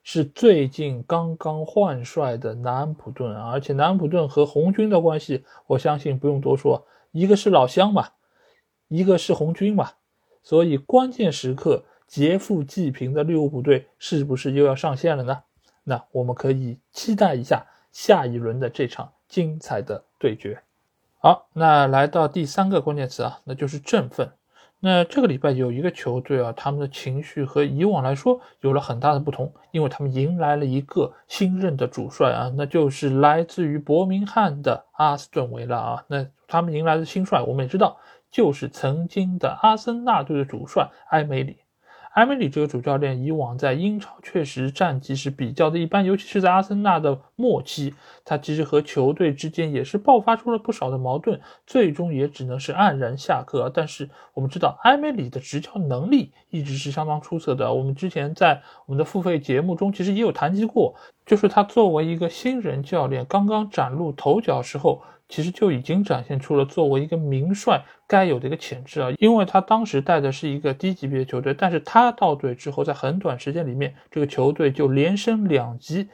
[0.03, 3.51] 是最近刚刚换帅的南安普顿啊！
[3.51, 8.09] 而且南安普顿和红军的关系，我相信不用多说，一个是老乡嘛，
[8.87, 9.91] 一个是红军嘛，
[10.43, 15.43] 所以关键时刻劫富济贫的利物浦队是不是又要上线了呢？
[15.83, 20.61] 那我们可以期待一下下一轮的这场精彩的对决。
[21.19, 24.31] 好，那来到第三个关键词啊，那就是振奋。
[24.79, 36.05] 那这个礼拜有一个球队啊，他们的情绪和以往来说有了很大的不同，因为他们迎来了一个新任的主帅啊，那就是来自于伯明翰的阿斯顿维拉啊。
[36.07, 37.97] 那他们迎来的新帅，我们也知道，
[38.35, 41.59] 就是曾经的阿森纳队的主帅埃梅里。
[42.15, 47.93] 埃梅里这个主教练以往在英超确实战绩是比较的一般，尤其是在阿森纳的末期，
[48.25, 53.71] 他其实和球队之间也是爆发出了不少的矛盾，最终也只能是黯然下课。
[53.73, 57.73] 但是我们知道，埃梅里的执教能力一直是相当出色的。
[57.73, 65.01] 我们之前在我们的付费节目中其实也有谈及过，就是他作为一个新人教练刚刚崭露头角时候。
[65.27, 69.09] 其实就已经展现出了作为一个名帅该有的一个潜质啊！
[69.17, 76.09] 因为他当时带的是一个低级别球队，但是他到队之后，在很短时间里面，这个球队就连升两级，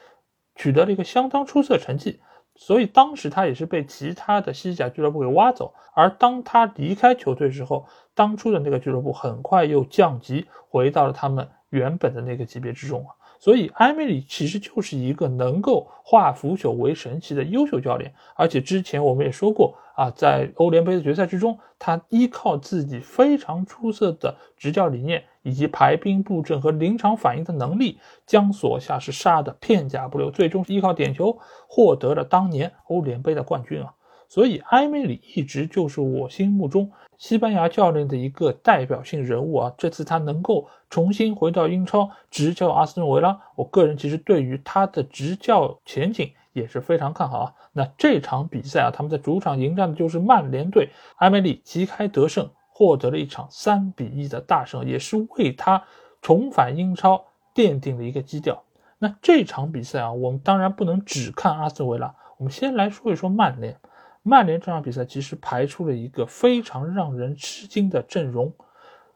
[0.56, 2.22] 取得了一个相当出色成绩。
[2.56, 5.74] 所以当时他也是被其他的西甲俱乐部给挖走。
[5.94, 13.16] 而当他离开球队之后，当初的那个俱乐部很快又降级，回到了他们原本的那个级别之中啊。
[13.44, 31.36] 所以，埃梅里其实就是一个能够化腐朽为神奇的优秀教练，而且之前我们也说过啊，在欧联杯的决赛之中，他依靠自己非常出色的执教理念，以及排兵布阵和临场反应的能力，将索下是杀的片甲不留，最终依靠点球
[31.68, 33.96] 获得了当年欧联杯的冠军啊。
[34.32, 39.74] 所以，埃梅里一直就是我心目中西班牙教练的一个代表性人物啊。
[39.78, 47.54] 这次他能够重新回到英超执教阿斯顿维拉，我个人其实对于他的执教前景也是非常看好啊。
[47.74, 55.84] 那这场比赛啊，他们在主场迎战的就是曼联队，埃梅里旗开得胜，获得了一场三比一的大胜，也是为他
[56.22, 57.22] 重返英超
[57.54, 58.64] 奠定了一个基调。
[58.98, 63.76] 那这场比赛啊，我们当然不能只看阿斯顿维拉，我们先来说一说曼联。
[64.24, 68.54] 曼联这场比赛其实排出了一个非常让人吃惊的阵容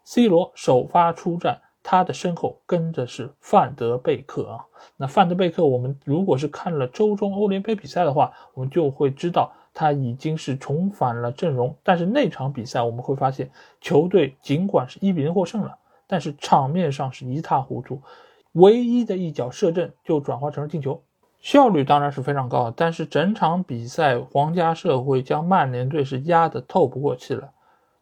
[0.04, 4.66] ，C 罗首发出战，他的身后跟着是范德贝克啊。
[4.98, 11.78] 那范德贝克，我们如果是看了周中欧联杯比赛的话，我们就会知道他已经是重返了阵容。
[11.84, 15.78] 但是那场比赛我们会发现，球队尽管是一比零获胜了，
[16.08, 18.02] 但是场面上是一塌糊涂，
[18.54, 21.04] 唯一的一脚射正就转化成了进球。
[21.46, 27.52] 效率当然是非常高，但是整场比赛皇家社会将曼联队是压得透不过气了。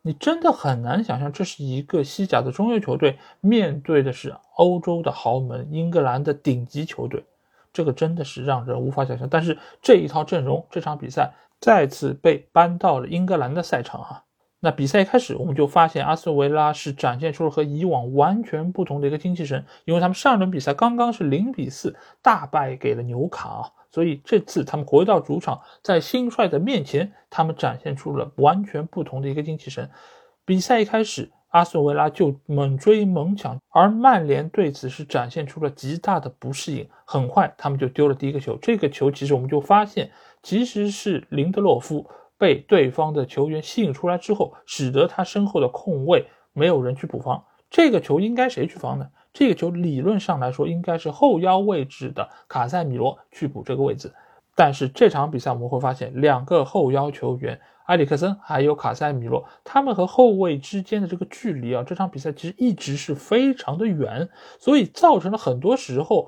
[0.01, 7.25] 你真的很难想象，这是一个西甲的中游球队面对的是欧洲的豪门英格兰的顶级球队，
[7.73, 9.27] 这个真的是让人无法想象。
[9.29, 14.23] 但是这一套阵容，这场比赛再次被搬到了英格兰的赛场哈。
[14.65, 29.89] 那比赛一开始，我们就发现阿斯顿维拉是展现出了和以往完全不同的一个精气神，因为他们上一轮比赛刚刚是零比四大败给了纽卡啊，所以这次他们回到主场，在新帅的面前，他们展现出了完全不同的一个精气神。
[30.45, 38.57] 比赛一开始，阿斯顿维拉就猛追猛抢，而曼联对此是展现出了极大的不适应，很快他们就丢了第一个球。
[38.61, 40.09] 这个球其实我们就发现，
[40.41, 42.09] 其实是林德洛夫。
[42.43, 47.41] 被对方的球员吸引出来之后，使得他身后的空位没有人去补防。
[47.69, 49.07] 这个球应该谁去防呢？
[49.31, 54.13] 这个球理论上来说应该是后腰位置的卡塞米罗去补这个位置。
[54.55, 64.27] 但是这场比赛我们会发现，两个后腰球员埃里克森还有卡塞米罗，他们和后卫之间的这个距离啊，这场比赛其实一直是非常的远，
[64.59, 66.27] 所以造成了很多时候，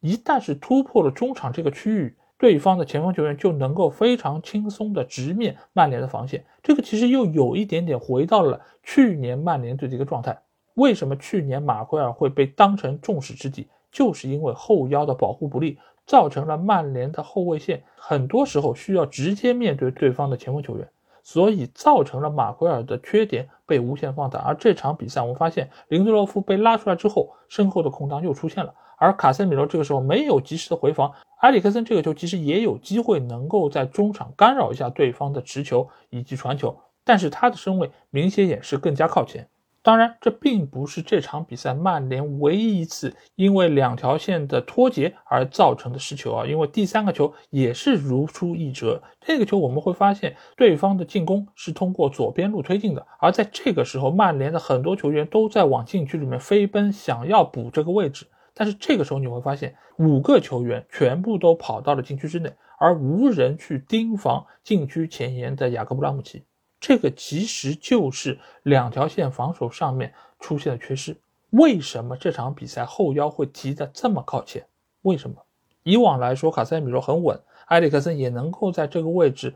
[0.00, 6.44] 一旦是突破了中场这个区域，对方的前锋球员就能够非常轻松的直面曼联的防线。
[6.60, 10.36] 这个其实又有一点点回到了去年曼联队的一个状态。
[10.74, 13.68] 为什么去年马奎尔会被当成众矢之的？
[13.92, 15.78] 就是因为后腰的保护不力。
[16.04, 20.88] 造成了曼联的后卫线很多时候需要直接面对对方的前锋球员，
[21.22, 24.40] 所以造成了马奎尔的缺点被无限放大。
[24.40, 39.48] 而这场比赛，我们发现林德洛夫被拉出来之后，身后的空档又出现了，而卡塞米罗这个时候没有及时的回防，埃里克森这个球其实也有机会能够在中场干扰一下对方的持球以及传球，但是他的身位明显也是更加靠前。
[39.84, 46.46] 当然，这并不是这场比赛曼联唯一一次因为两条线的脱节而造成的失球啊！
[46.46, 49.02] 因为第三个球也是如出一辙。
[49.20, 58.24] 这个球我们会发现，对方的进攻是通过左边路推进的，而在这个时候，曼联的很多球员都在往禁区里面飞奔，想要补这个位置。
[58.54, 66.44] 但是这个时候你会发现，五个球员全部都跑到了禁区之内，而无人去盯防禁区前沿的雅各布拉姆齐。
[66.80, 71.16] 这个其实就是两条线防守上面出现了缺失。
[71.50, 74.66] 为什么这场比赛后腰会提的这么靠前？
[75.02, 75.36] 为什么？
[75.82, 79.54] 以往来说，卡塞米罗很稳，埃里克森也能够在这个位置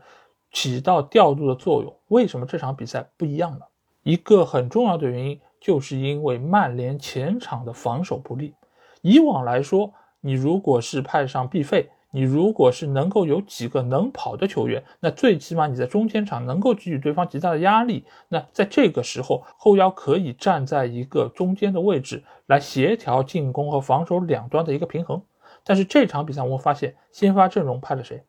[0.51, 1.93] 起到调度的作用。
[2.07, 3.67] 为什么这场比赛不一样了？
[4.03, 8.53] 一个很重要的原因，就是因为曼联前场的防守不利。
[9.01, 11.89] 以往来说，你如果是派上必费。
[12.11, 18.05] 你如果是能够有几个能跑的球员，那最起码你在中间场能够给予对方极大的压力。
[18.29, 25.21] 那在这个时候，后腰可以站在一个中间的位置来协调进攻和防守两端的一个平衡。
[25.65, 28.23] 但是这场比赛我们发现，先发阵容派了谁？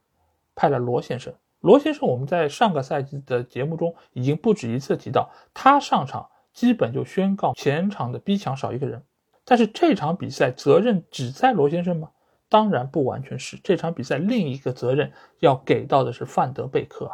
[0.56, 1.32] 派了罗先生。
[1.60, 9.00] 罗先生，我们在上个赛季的节目中已经不止一次提到，他上场基本就宣告前场的逼抢少一个人。
[9.48, 12.10] 但是这场比赛责任只在罗先生吗？
[12.50, 17.10] 当然不完全是这场比赛另一个责任要给到的是范德贝克。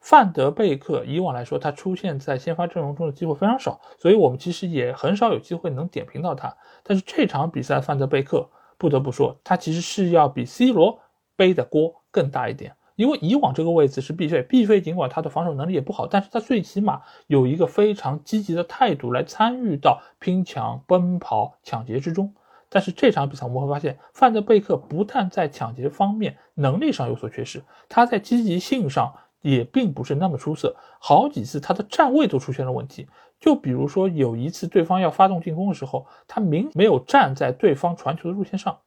[0.00, 6.56] 范德贝克以往来说，他出现在先发阵容中的机会非常少，所以我们其实也很少有机会能点评到他。
[6.84, 8.48] 但是这场比赛，范德贝克
[8.78, 11.00] 不得不说，他其实是要比 C 罗
[11.34, 22.34] 背的锅更大一点，因为以往这个位置是必费，必费尽管他的防守能力也不好，但是他最起码有一个非常积极的态度来参与到拼抢、奔跑、抢劫之中。
[22.68, 30.74] 但是这场比赛我们会发现，范德贝克不但在抢劫方面能力上有所缺失，他在积极性上也并不是那么出色。
[30.98, 33.06] 好几次他的站位都出现了问题，
[33.38, 38.78] 就比如说有一次对方要发动进攻的时候，他明没有站在对方传球的路线上，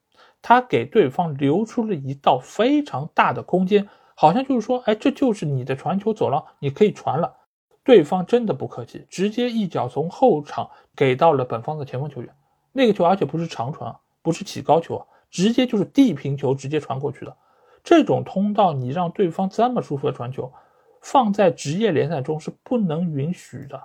[0.41, 3.87] 他给对方留出了一道非常大的空间，
[4.21, 7.37] 好像就是说，哎，这就是你的传球走廊，你可以传了。
[7.85, 12.29] 对方真的不客气，直接一脚从后场给到了本方的前锋球员。
[12.73, 17.33] 那个球，而且不是长传，不是起高球啊，直接就是地平球，直接传过去的。
[17.81, 20.51] 这种通道，你让对方这么舒服的传球，
[20.99, 23.81] 放在职业联赛中是不能允许的。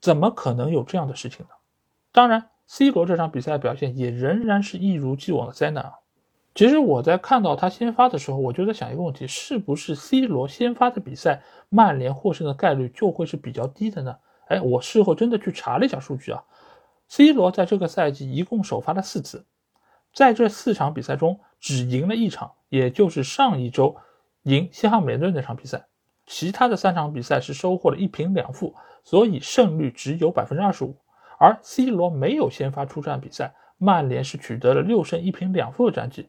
[0.00, 1.50] 怎么可能有这样的事情呢？
[2.12, 5.94] 当然，C 罗这场比赛的表现也仍然是一如既往的灾难啊。
[6.54, 14.16] 其实我在看到他先发的时候，我就在想一个问题：是不是 C 罗先发的比赛，曼联获胜的概率就会是比较低的呢？
[14.46, 16.44] 哎，我事后真的去查了一下数据啊。
[17.08, 19.44] C 罗在这个赛季一共首发了四次，
[20.12, 23.96] 在这四场比赛中只赢了一场，也就是上一周
[24.44, 25.86] 赢西汉姆联队那场比赛，
[26.26, 28.72] 其他的三场比赛是收获了一平两负，
[29.02, 30.96] 所以胜率只有百分之二十五。
[31.36, 36.28] 而 C 罗没有先发出战比赛，曼联是取得了六胜一平两负的战绩，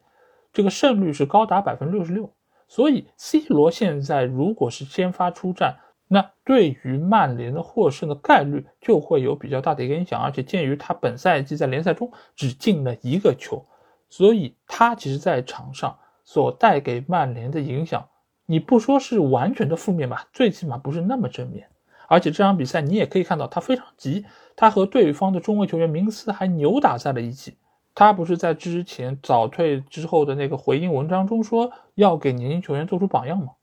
[0.56, 2.34] 这个胜率是高达百分之六十六。
[2.68, 5.76] 所以 C 罗现在如果是先发出战，
[6.07, 13.64] 那对于曼联的获胜的概率就会有比较大的一个影响，而且鉴于他本赛季在联赛中只进了一个球，
[14.10, 18.07] 所以他其实在场上所带给曼联的影响，
[18.45, 21.68] 你不说是完全的负面吧，最起码不是那么正面。
[22.07, 24.26] 而且这场比赛你也可以看到他非常急，
[24.56, 27.57] 他和对方的中卫球员明斯还扭打在了一起。
[27.96, 33.54] 他不是在之前早退之后的那个回应文章中说要给年轻球员做出榜样吗？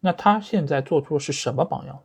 [0.00, 2.02] 那他现在做出的是什么榜样呢？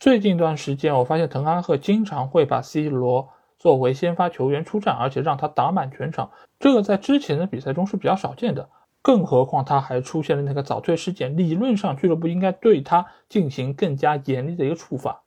[0.00, 3.28] 最近一段时间，我发现滕哈赫经常会把 C 罗
[3.58, 8.68] 作为先发球员出战，而且让他打满全场，这个在之前的比赛中是比较少见的。
[9.00, 15.22] 更何况他还出现了那个早退事件，理论上俱乐部应该对他进行更加严厉的一个处罚，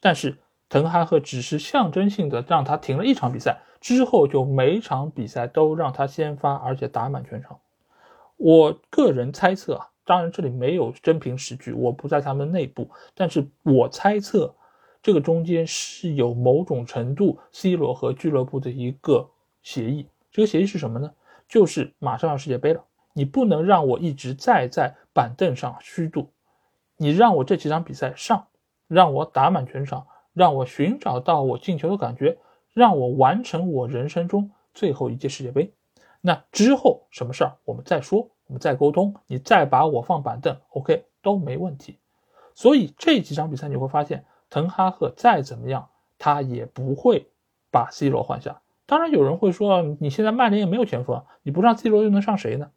[0.00, 0.38] 但是
[0.68, 7.58] 滕哈赫只是象征性的让他停了一场比赛，之后就每场比赛都让他先发，而且打满全场。
[8.36, 14.54] 我个人猜测啊，当然这里没有真凭实据，我不在他们内部，但是我猜测
[15.02, 19.28] 这个中间是有某种程度 C 罗和俱乐部的一个
[19.62, 20.06] 协议。
[20.30, 21.10] 这个协议是什么呢？
[21.48, 26.28] 就是马上要世界杯了，你不能让我一直在在板凳上虚度，
[26.96, 28.48] 你让我这几场比赛上，
[28.88, 32.36] 让我打满全场，让我寻找到我进球的感觉，
[32.76, 35.72] 让我完成我人生中最后一届世界杯。
[36.20, 41.98] 那之后什么事儿我们再说，我们再沟通，你再把我放板凳，OK 都没问题。
[42.54, 45.88] 所以这几场比赛你会发现，滕哈赫再怎么样，
[46.18, 47.30] 他也不会
[47.70, 48.60] 把 C 罗换下。
[48.84, 52.70] 当然有人会说，你现在曼联也没有前锋，你不上 C 罗又能上谁呢？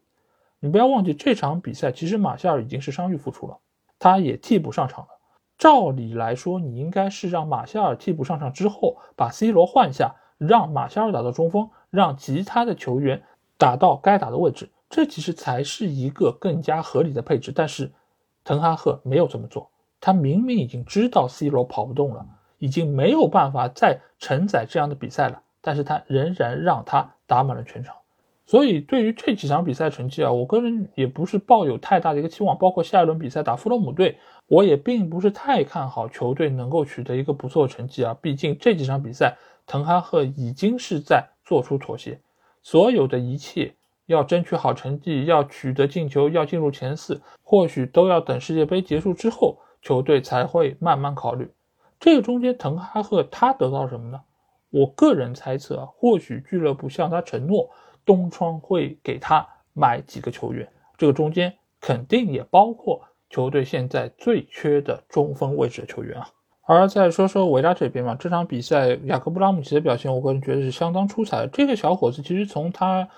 [0.62, 3.58] 你不要忘记这场比赛，其实马夏尔已经是伤愈复出了，
[4.00, 5.19] 他也替补上场了。
[5.60, 13.22] 照理来说，你应该是让马夏尔替补上场之后，把 C 罗换下，让马夏尔打到中锋，让其他的球员。
[13.58, 17.52] 打到该打的位置，这其实才是一个更加合理的配置。
[17.54, 17.92] 但是，
[18.46, 19.70] 滕哈赫没有这么做。
[20.00, 22.26] 他明明已经知道 C 罗跑不动了，
[22.58, 27.98] 已经没有办法再承载这样的比赛了，但是他仍然让他打满了全场。
[28.46, 32.58] 所以，对于这几场比赛成绩啊，我个人也不是抱有太大的一个期望。
[32.58, 34.18] 包括下一轮比赛打富勒姆队，
[34.50, 38.18] 我也并不是太看好球队能够取得一个不错的成绩啊。
[38.22, 42.20] 毕竟这几场比赛，滕哈赫已经是在做出妥协。
[42.62, 43.76] 所有的一切
[44.08, 51.50] 要争取好成绩，要取得进球，要进入前四，或许都要等世界杯结束之后，球队才会慢慢考虑。
[52.00, 54.20] 这个中间，滕哈赫他得到什么呢？
[54.72, 57.70] 我个人猜测，或许俱乐部向他承诺，
[58.04, 60.68] 东窗会给他买几个球员。
[60.98, 66.28] 这个中间肯定也包括球队现在最缺的中锋位置的球员啊。
[66.66, 71.48] 而再说说维拉这边嘛，这场比赛雅克布拉姆齐的表现，我个人觉得是相当出彩。
[71.48, 73.10] 这个小伙子其实从他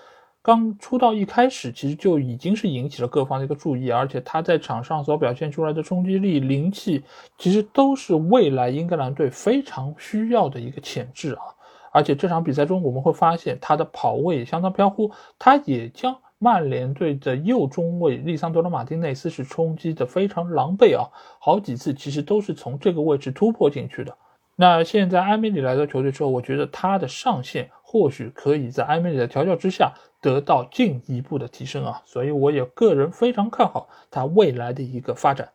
[0.41, 7.03] 刚出道一开始，其实就已经是引起了各方的一个注意，而且他在场上所表现出来的冲击力、灵气，
[7.37, 11.43] 其实都是未来英格兰队非常需要的一个潜质啊。
[11.91, 16.17] 而且这场比赛中，我们会发现他的跑位也相当飘忽，他也将。
[16.43, 21.05] 曼联队的右中卫利桑德罗·马丁内斯是冲击的非常狼狈啊，
[21.37, 24.17] 好几次其实都是从这个位置突破进去的。
[24.55, 35.47] 那现在埃梅里来到球队之后，我觉得他的上限或许可以在埃梅里的调教之下得到进一步的提升啊，所以我也个人非常看好他未来的一个发展。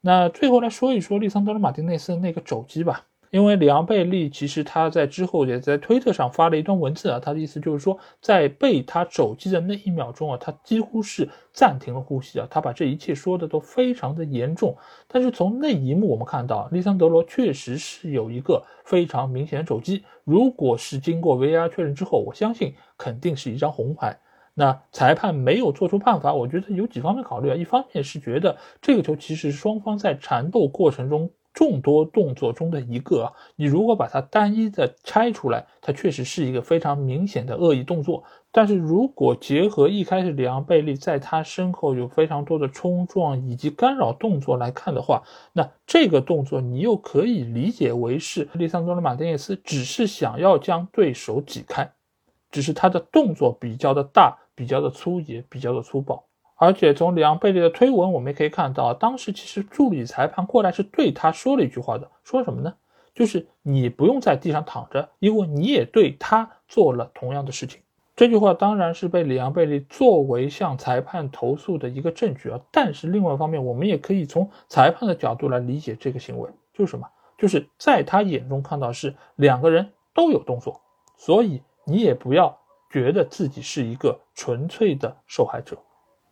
[0.00, 3.04] 那最后来说一说利桑德罗·马丁内斯的那个肘击吧。
[3.34, 14.76] 因为里昂贝利其实他在之后也在推特上发了一段文字啊，他的意思就是说，在被他肘击的那一秒钟啊，他几乎是暂停了呼吸啊，他把这一切说的都非常的严重。
[15.08, 24.16] 但是从那一幕我们看到，利桑德罗确实是有一个非常明显的肘击，如果是经过 VR 确认之后，我相信肯定是一张红牌。
[24.54, 31.28] 那裁判没有做出判罚，我觉得有几方面考虑啊，一方面是觉得这个球其实双方在缠斗过程中。
[31.54, 38.24] 众多动作中的一个，你如果把它单一的拆出来，它确实是一个非常明显的恶意动作。
[38.50, 45.22] 但是如果结合一开始里昂贝利在他身后有非常多的冲撞以及干扰动作来看的话，
[45.52, 51.92] 那这个动作你又可以理解为是利桑多的马丁内斯只是想要将对手挤开，
[52.50, 56.24] 只是他的动作比较的大，比较的粗野，比较的粗暴。
[56.56, 62.74] 而且从里昂贝利的推文，我们也可以看到，当时其实助理裁判过来是对他说了一句话的，说什么呢？
[63.14, 67.80] 就是你不用在地上躺着，因为你也对他做了同样的事情。
[68.16, 72.60] 这句话当然是被里昂贝利作为向裁判投诉的一个证据啊。
[72.70, 77.08] 但是另外一方面，我们也可以从裁判的角度来理解这个行为，就是什么？
[77.36, 80.80] 就是在他眼中看到是两个人都有动作，
[81.16, 82.56] 所以你也不要
[82.90, 85.76] 觉得自己是一个纯粹的受害者。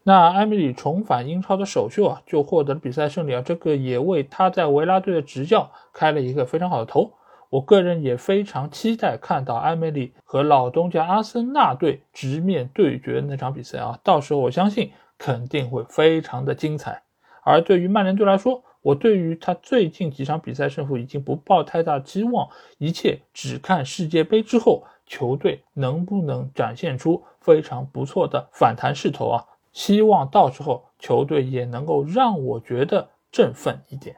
[0.05, 7.13] 那埃米里重返英超的首秀啊，就获得了比赛胜利啊，这个也为他在维拉队的执教开了一个非常好的头。
[7.51, 17.03] 我个人也非常期待看到埃梅里和老东家阿森纳队直面对决那场比赛啊，到时候我相信肯定会非常的精彩。
[17.45, 22.49] 而对于曼联队来说，我对于他最近几场比赛胜负已经不抱太大期望，
[22.79, 29.45] 一切只看世界杯之后球队能不能展现出非常不错的反弹势头啊。
[29.73, 34.17] 希望到时候球队也能够让我觉得振奋一点。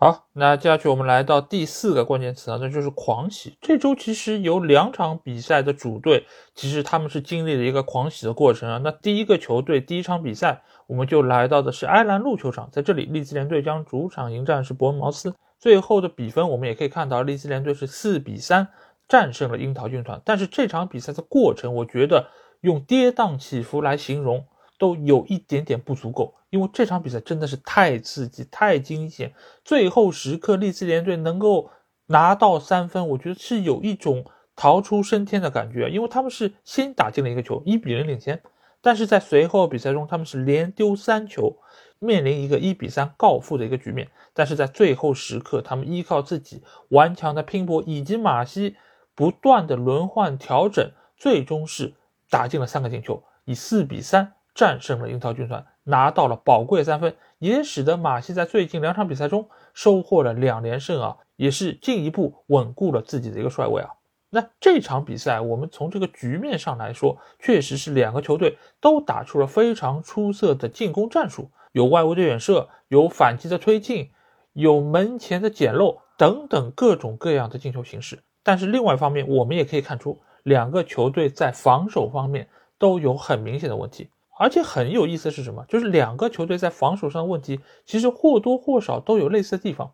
[0.00, 3.58] 好，那接下去我们来到第四个关键词啊，那就是狂喜。
[3.60, 8.80] 这周其实有两场比赛的主队，其实他们是经历了一个狂喜的过程啊。
[8.84, 15.34] 那第一个球队第一场比赛，我们就来到的是埃兰路球场，在这里，利兹联队将主场迎战是伯恩茅斯。
[15.58, 18.68] 最后的比分我们也可以看到，利兹联队是四比三
[19.08, 20.22] 战胜了樱桃军团。
[20.24, 22.28] 但是这场比赛的过程，我觉得
[22.60, 24.46] 用跌宕起伏来形容
[24.78, 29.34] 都有一点点不足够，因为这场比赛真的是太刺激、太惊险。
[29.64, 31.70] 最后时刻，利兹联队能够
[32.06, 34.24] 拿到三分，我觉得是有一种
[34.56, 38.40] 逃出升天的感觉，因为他们是先打进了一个球，一比零领先。
[38.80, 41.56] 但是在随后比赛中，他们是连丢三球，
[41.98, 44.08] 面临一个一比三告负的一个局面。
[44.32, 48.76] 但是在最后时刻，他们依靠自己顽强的拼搏以及马西
[49.16, 51.94] 不断的轮换调整，最终是
[52.30, 63.90] 打进了三个进球，以四比三战胜了樱桃军团，拿到了宝贵三分，也使得马西在最近两场比赛中收获了两连胜啊，也是进一步稳固了自己的一个帅位啊。
[64.30, 74.10] 那这场比赛，我们从这个局面上来说，确实是两个球队都打出了非常出色的进攻战术，有外围的远射，有反击的推进，
[74.54, 78.18] 有门前的捡漏等等各种各样的进球形式。
[78.42, 84.10] 但是另外一方面，我们也可以看出，两个球队在防守方面都有很明显的问题。
[84.38, 85.64] 而且很有意思是什么？
[85.68, 89.92] 就是两个球队在防守上的问题，其实或多或少都有类似的地方。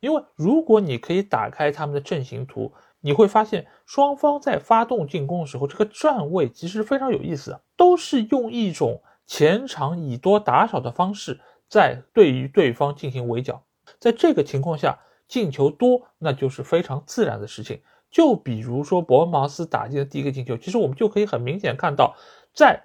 [0.00, 2.72] 因为如果你可以打开他们的阵型图。
[3.02, 13.62] 你会发现，双方在发动进攻的时候，这个站位其实非常有意思，都是用一种前场以多打少的方式，在对于对方进行围剿。
[14.00, 14.98] 在这个情况下，
[15.28, 17.80] 进球多那就是非常自然的事情。
[18.10, 22.16] 就比如说伯恩茅斯打进的第一个进球，其实我们就可以很明显看到，
[22.52, 22.82] 在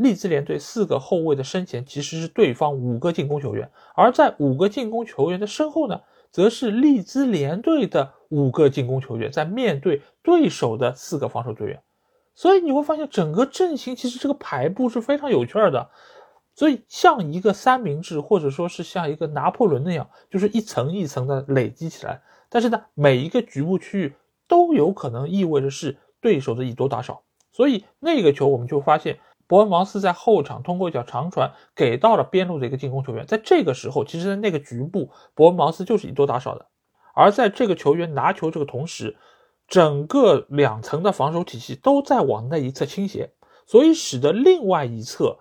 [0.00, 6.00] 利兹联队四个后卫的身前，其实是对方五个进攻球员，而在五个进攻球员的身后呢？
[6.32, 11.82] 则是利兹联队的五个进攻球员在面对对手的四个防守队员，
[12.36, 15.90] 所以你会发现整个阵型其实这个排布是非常有趣的，
[16.54, 24.14] 所以像一个三明治或者说是像一个拿破仑那样，就是一层一层的累积起来，但是呢，每一个局部区域
[24.46, 29.18] 都有可能意味着是对手的以多打少，所以那个球我们就发现。
[29.50, 36.66] 伯恩茅斯在后场通过一脚长传给到了边路的一个进攻球员，在这个时候，其实，在那个局部，伯恩茅斯就是以多打少的。
[37.16, 39.16] 而在这个球员拿球这个同时，
[39.66, 43.32] 整个两层的防守体系都在往那一侧倾斜，
[43.66, 45.40] 所以使得另外一侧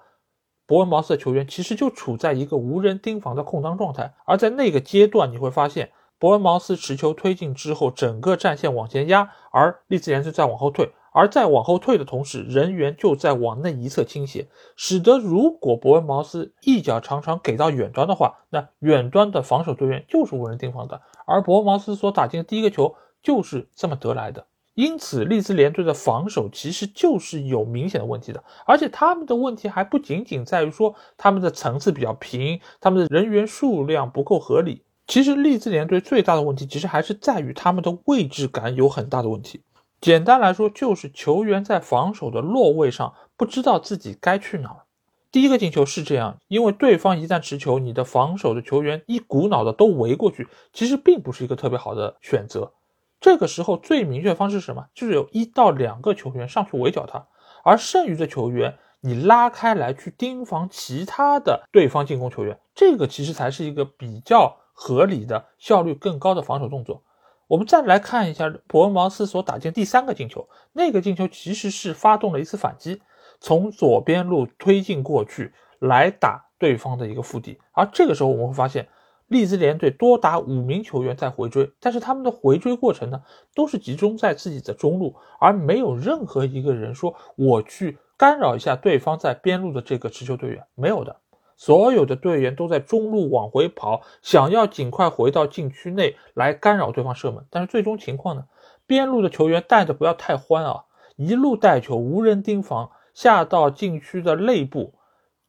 [0.66, 4.16] 伯恩茅斯的球员其实就处在一个无人盯防的空当状态。
[4.26, 10.94] 而在那个阶段，你会发现伯恩茅斯持球推进之后，整个战线往前压，而利兹联队在往后退。
[11.12, 21.02] 而在往后退的同时，人员就在往那一侧倾斜，使得如果伯恩茅斯一脚长传给到远端的话，那远端的防守队员就是无人盯防的。
[21.26, 24.46] 而伯恩茅斯所打进的第一个球就是这么得来的。
[24.76, 34.84] 因此，利兹联队的防守其实就是有明显的问题的，而且他们的问题还不仅仅在于说他们的层次比较平，他们的人员数量不够合理。
[35.06, 39.62] 其实，利兹联队最大的问题其实还是在于他们的位置感有很大的问题。
[40.02, 44.86] 简单来说，就是球员在防守的落位上不知道自己该去哪儿。
[45.32, 52.72] 第一个进球是这样，因为对方一旦持球，你的防守的球员一股脑的都围过去，其实并不是一个特别好的选择。
[53.20, 54.86] 这个时候最明确方式是什么？
[54.96, 57.28] 就是有一到两个球员上去围剿他，
[57.64, 67.04] 而剩余的球员你拉开来去盯防其他的对方进攻球员，这个其实才是一个比较合理的、效率更高的防守动作。
[67.50, 73.02] 我们再来看一下伯恩茅斯所打进第三个进球，那个进球其实是发动了一次反击，
[73.42, 77.60] 从左边路推进过去来打对方的一个腹地。
[77.72, 78.88] 而这个时候我们会发现，
[79.26, 83.24] 利兹联队多达五名球员在回追，但是他们的回追过程呢，
[83.56, 91.16] 都是集中在自己的中路，而没有任何一个人说我去干扰一下对方在边路的这个持球队员，没有的。
[91.60, 97.46] 所有的队员都在中路往回跑，想要尽快回到禁区内来干扰对方射门。
[97.50, 98.46] 但是最终情况呢？
[98.88, 100.86] 边路的球员带的不要太欢啊，
[101.18, 104.94] 一路带球无人盯防，下到禁区的内部，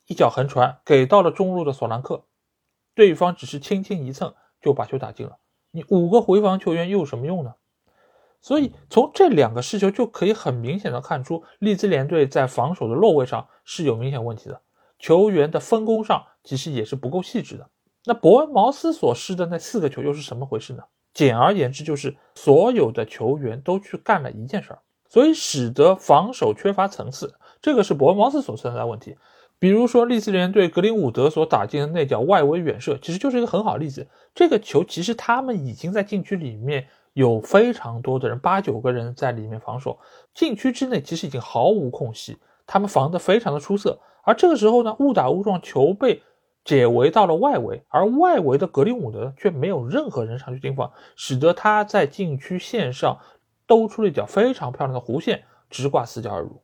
[0.09, 2.25] 一脚横传给到了中路的索兰克，
[2.97, 5.39] 对方只是轻轻一蹭就把球打进了。
[5.71, 7.55] 你五个回防球员又有什么用呢？
[8.41, 14.61] 所以从这两个失球就可以很明显的看出，利兹联队在防守的落位上是有明显问题的。
[15.01, 17.69] 球员的分工上其实也是不够细致的。
[18.05, 20.83] 那伯恩茅斯所失的那四个球又是什么回事呢？
[21.13, 24.79] 简而言之，就是所有的球员都去干了一件事儿，
[25.09, 27.35] 所以使得防守缺乏层次。
[27.61, 29.17] 这个是伯恩茅斯所存在的问题。
[29.59, 34.09] 比如说，利兹联队格林伍德所打进的那脚外围远射，其实就是一个很好的例子。
[34.35, 39.99] 这个球其实他们已经在禁区里面有非常多的人，八九个人在里面防守，
[40.33, 42.39] 禁区之内其实已经毫无空隙，
[42.73, 43.99] 他们防得非常的出色。
[44.23, 46.23] 而这个时候呢，误打误撞，球被
[46.65, 53.19] 解围到了外围，而外围的格林伍德却没有任何人上去盯防，使得他在禁区线上
[53.67, 56.63] 兜出了一脚非常漂亮的弧线，直挂死角而入。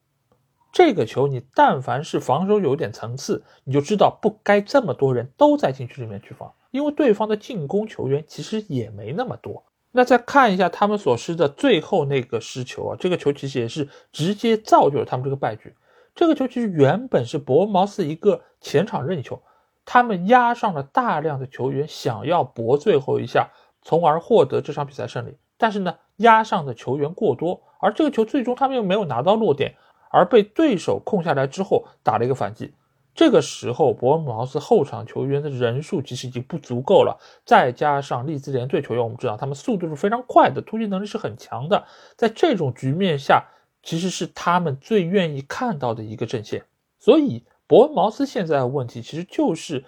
[0.72, 9.64] 这个球你但凡是防守有点层次，你就知道不该这么多人都在禁区里面去防，因为对方的进攻球员其实也没那么多。
[9.90, 15.74] 那再看一下他们所失的最后那个失球啊，这个球其实也是直接造就了他们这个败局。
[16.16, 19.42] 这个球其实原本是伯恩茅斯一个前场任意球，
[19.84, 23.50] 他们压上了大量的球员，想要搏最后一下，
[23.82, 25.36] 从而获得这场比赛胜利。
[25.58, 29.74] 但是呢，压上的球员过多，而这个球最终他们又没有拿到落点，
[30.10, 32.72] 而被对手控下来之后打了一个反击。
[33.14, 41.84] 这个时候，伯恩茅斯后场球员的人数其实已经不足够了，再加上利兹联队球员，我们知道他们速度是非常快的，突击能力是很强的。
[42.16, 43.44] 在这种局面下，
[43.86, 46.64] 其实是他们最愿意看到的一个阵线。
[46.98, 49.84] 所以，伯恩茅斯现在的问题其实就是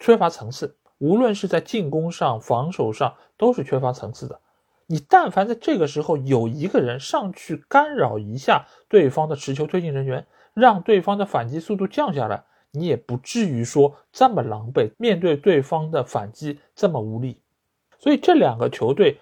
[0.00, 4.40] 缺乏层次，无论是在进攻上、防守上，都是缺乏层次的。
[4.86, 12.42] 你但凡在这个时候有一个人上去干扰一下对方的持球推进人员，让对方的反击速度降下来。
[12.72, 17.40] 你也不至于说这么狼狈，面对对方的反击这么无力，
[18.00, 19.20] 所以这两个球队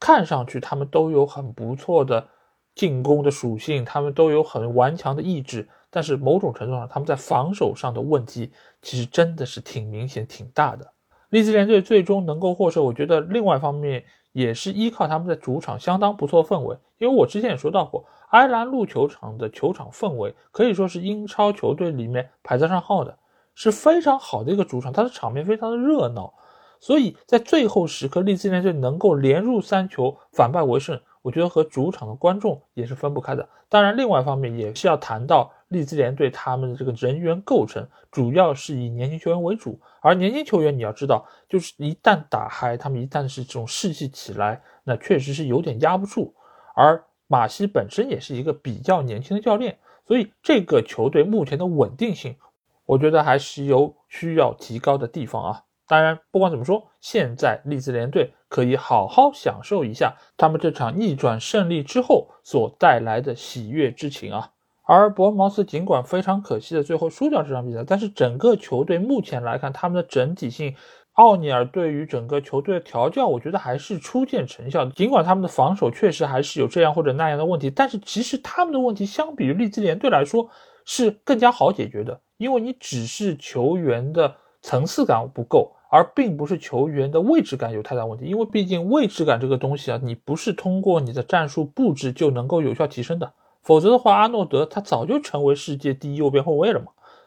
[0.00, 2.28] 看上去他们都有很不错的
[2.74, 8.52] 进攻的属性，他们都有很顽强的意志，但是某种程度上他们在防守上的问题
[8.82, 10.92] 其实真的是挺明显、挺大的。
[11.30, 18.04] 利兹联队最终能够获胜，我觉得另外一方面也是依靠他们在主场相当不错的氛围，因为我之前也说到过。
[18.30, 23.16] 埃兰路球场的球场氛围可以说是英超球队里面排在上号的，
[23.54, 26.34] 是非常好的一个主场，它的场面非常的热闹，
[26.80, 33.48] 所以在最后时刻，利兹联队能够连入三球，反败为胜，我觉得和主场的观众也是分不开的。
[33.70, 46.34] 当然，另外一方面也是要谈到利兹联队他们的这个人员构成，主要是以年轻球员为主，而年轻球员你要知道，就是一旦打嗨，他们一旦是这种士气起来，那确实是有点压不住，
[46.74, 47.02] 而。
[47.26, 52.36] 马西本身也是一个比较年轻的教练，所以这个球队目前的稳定性，
[52.84, 55.64] 我觉得还是有需要提高的地方啊。
[55.86, 64.50] 当然，不管怎么说，现在利兹联队可以好好享受一下他们这场逆转胜利之后所带来的喜悦之情啊。
[64.86, 70.74] 而伯恩茅斯尽管非常可惜的最后输掉这场比赛，但是整个球队目前来看，他们的整体性。
[71.14, 74.90] 奥尼尔对于整个球队的调教，我觉得还是初见成效的。
[74.90, 80.50] 尽管他们的防守确实还是有这样或者那样的问题，但是其实他们的问题相比于利兹联队来说
[80.84, 82.20] 是更加好解决的。
[82.36, 84.34] 因为你只是球员的
[84.64, 88.24] 层次感不够，而并不是球员的位置感有太大问题。
[88.24, 93.34] 因为毕竟位置感这个东西啊，你不是通过你的战术布置就能够有效提升的。
[93.60, 96.86] 否则的话，阿诺德他早就成为世界第一右边后卫了嘛。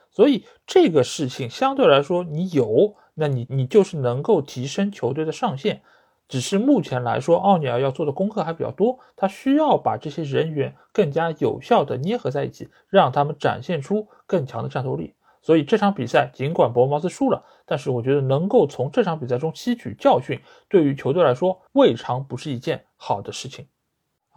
[0.09, 2.95] 所以这个事情相对来说，你有。
[3.19, 5.81] 那你你就是能够提升球队的上限，
[6.27, 15.13] 只是目前来说，奥尼尔要做的功课还比较多，他需要把这些人员更加有效的捏合在一起，让他们展现出更强的战斗力。
[15.47, 20.37] 所以这场比赛尽管博茅斯输了，但是我觉得能够从这场比赛中吸取教训，
[20.67, 23.65] 对于球队来说未尝不是一件好的事情。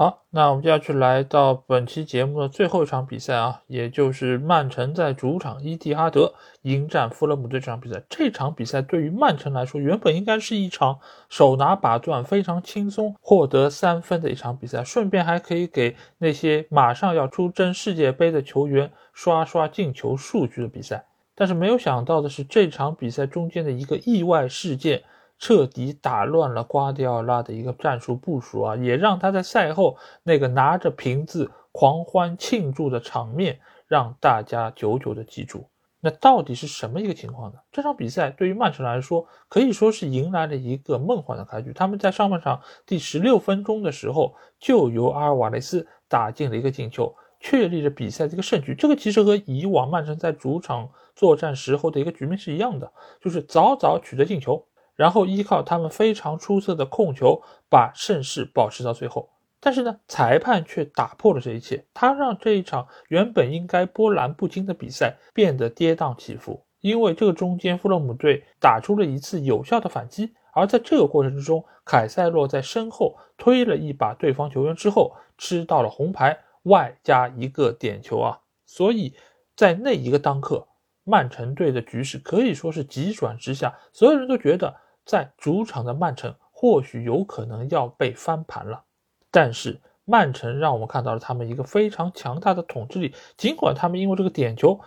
[0.00, 6.32] 好，那我们就要去来到本期节目的最后一场比赛啊，也就是曼城在主场伊蒂哈德
[6.62, 8.02] 迎战富勒姆队这场比赛。
[8.08, 10.98] 这场比赛对于曼城来说，原本应该是一场
[11.28, 21.04] 手拿把攥、非常轻松获得三分的一场比赛，顺便还可以给那些马上要出征世界杯的球员刷刷进球数据的比赛。
[21.34, 25.02] 但是没有想到的是，这场比赛中间的一个意外事件。
[25.40, 33.58] 彻底打乱了瓜迪奥拉的一个战术部署啊，也让他在赛后那个拿着瓶子狂欢庆祝的场面
[33.88, 35.66] 让大家久久的记住。
[36.02, 37.58] 那到底是什么一个情况呢？
[37.72, 41.72] 这场比赛对于曼城来说可以说是迎来了一个梦幻的开局。
[41.72, 48.74] 他们在上半场第十六分钟的时候就由阿尔瓦雷斯打进了一个进球，确立了比赛这个胜局。
[48.74, 54.66] 这个其实和以往曼城在主场作战时候的一个局面是一样的，就是早早取得进球。
[55.00, 57.40] 然后依靠他们非常出色的控球，
[57.70, 59.30] 把胜势保持到最后。
[59.58, 66.62] 但是呢，裁判却打破了这一切，他让这一场原本应该波澜不惊的比赛变得跌宕起伏。
[66.82, 78.38] 因为这个中间，富勒姆队打出了一次有效的反击，而在这个过程之中，凯塞洛在身后推了一把对方球员之后，吃到了红牌，外加一个点球啊！
[78.66, 79.14] 所以
[79.56, 80.68] 在那一个当刻，
[81.04, 84.76] 曼城队的局势可以说是急转直下，所有人都觉得。
[85.04, 88.84] 在主场的曼城或许有可能要被翻盘了，
[89.30, 93.14] 但是曼城让我们看到了他们一个非常强大的统治力。
[93.36, 94.80] 尽管他们因为这个点球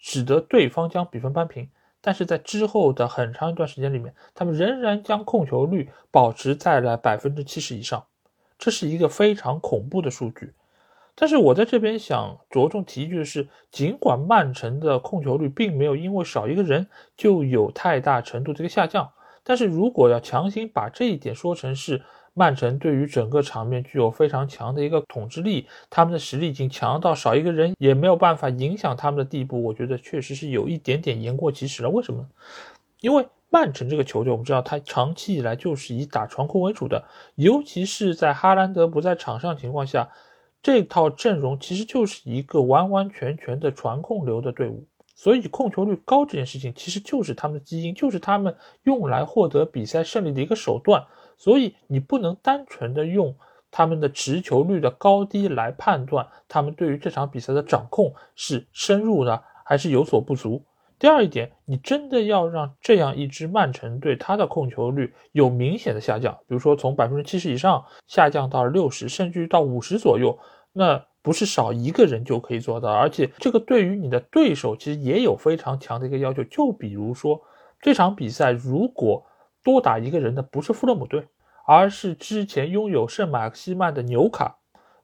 [0.00, 1.70] 使得对方将比分扳平，
[2.00, 8.04] 但是在之后的很长一段时间里面，他们仍然将控球率保持在了百分之七十以上。
[8.58, 10.54] 这是一个非常恐怖的数据。
[11.14, 16.86] 但是我在这边想着重提一句的是，尽管曼城的控球率并没有因为少一个人
[17.16, 19.10] 就有太大程度的一个下降，
[19.48, 22.02] 但是如果要强行把这一点说成是
[22.34, 31.88] 曼城对于整个场面具有非常强的一个统治力，他们的实力已经强到少一个人也没有办法影响他们的地步，我觉得确实是有一点点言过其实了。
[31.88, 32.28] 为什么？
[33.00, 37.02] 因为曼城这个球队，我们知道他长期以来就是以打传控为主的，
[37.36, 40.10] 尤其是在哈兰德不在场上情况下。
[40.60, 44.84] 这套阵容其实就是一个完完全全的传控流的队伍，
[45.18, 51.04] 所以控球率高这件事情其实就是他们的基因，就是他们用来获得比赛胜利的一个手段。
[51.36, 53.34] 所以你不能单纯的用
[53.68, 60.64] 他们的持球率的高低来判断他们对于这场比赛的掌控是深入的还是有所不足。
[61.00, 70.38] 第二一点，你真的要让这样一支曼城队，他的控球率有明显的下降，比如说从百分之七十以上下降到六十，甚至于到五十左右，
[70.72, 72.90] 那不是少一个人就可以做到。
[72.90, 76.42] 而且这个对于你的对手其实也有非常强的一个要求。
[76.44, 77.40] 就比如说
[77.80, 79.26] 这场比赛，如果
[79.62, 81.28] 多打一个人的不是富勒姆队，
[81.66, 84.58] 而是之前拥有圣马克西曼的纽卡，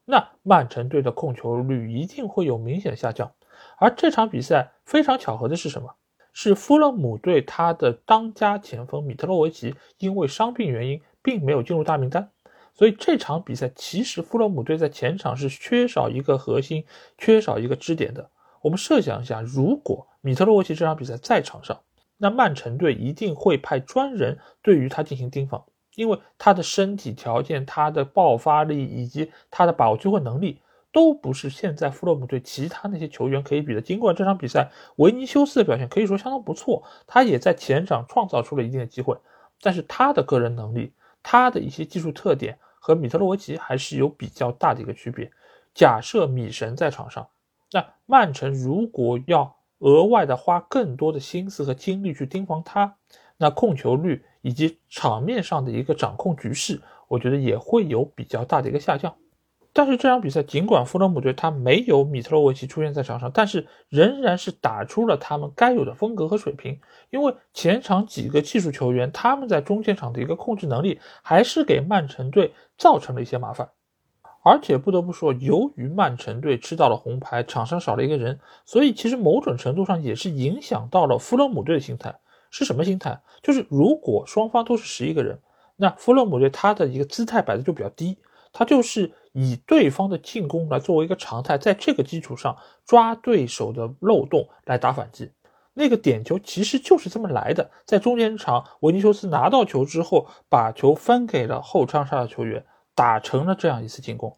[0.05, 3.31] 那曼城队的控球率一定会有明显下降。
[3.77, 5.95] 而这场比赛非常巧合的是什么？
[6.37, 12.29] 是富勒姆队他的当家前锋米特洛维奇因为伤病原因，并没有进入大名单，
[12.75, 16.85] 所以这场比赛其实富勒姆队在前场是缺少一个核心，
[17.17, 18.29] 缺少一个支点的。
[18.61, 21.79] 我们设想一下，如果米特洛维奇这场比赛在场上，
[22.17, 25.63] 那曼城队一定会派专人对于他进行盯防，
[25.95, 30.59] 因为他的身体条件、他的爆发力以及他的把握机会能力。
[30.91, 33.81] 都不是现在富勒姆队其他那些球员可以比的。
[33.81, 39.17] 尽管这场比赛维尼修斯的表现可以说相当不错，他也在前场创造出了一定的机会，
[39.59, 45.31] 但是他的个人能力、他的一些技术特点和米特洛维奇还是有比较大的一个区别。
[45.73, 47.27] 假设米神在场上，
[47.71, 52.95] 那曼城如果要额外的花更多的心思和精力去盯防他，
[53.37, 59.15] 那控球率以及场面上的一个掌控局势，我觉得也会有比较大的一个下降。
[59.77, 66.79] 但是这场比赛，尽管富勒姆队他没有米特洛维奇出现在场上，但是仍然是打出了他们该有的风格和水平。
[67.09, 73.69] 因为前场几个技术球员，他们在中间场的一个控制能力，还是给曼城队造成了一些麻烦。
[74.43, 82.15] 而且不得不说，由于曼城队吃到了红牌，场上少了一个人，所以其实某种程度上也是影响到了富勒姆队的心态。
[82.51, 83.19] 是什么心态？
[83.41, 85.39] 就是如果双方都是十一个人，
[85.75, 88.17] 那富勒姆队他的一个姿态摆的就比较低。
[88.53, 95.31] 他就是以对方的进攻来作为一个常态，在这个基础上抓对手的漏洞来打反击。
[95.75, 102.65] 那个点球其实就是这么来的，在中间场，维尼修斯拿到球之后，把球分给了后场上的球员，
[102.95, 104.35] 打成了这样一次进攻。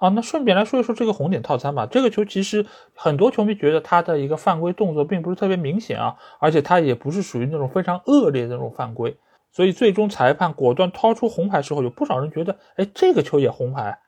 [0.00, 1.84] 啊，那顺便来说一说这个红点套餐吧。
[1.84, 9.16] 这个球其实很多球迷觉得他的一个犯规动作并不是特别明显啊，而且他也不是属于那种非常恶劣的那种犯规。
[9.50, 13.98] 所以最终裁判果断掏出红牌之后，有不少人觉得，哎，这个球也红牌。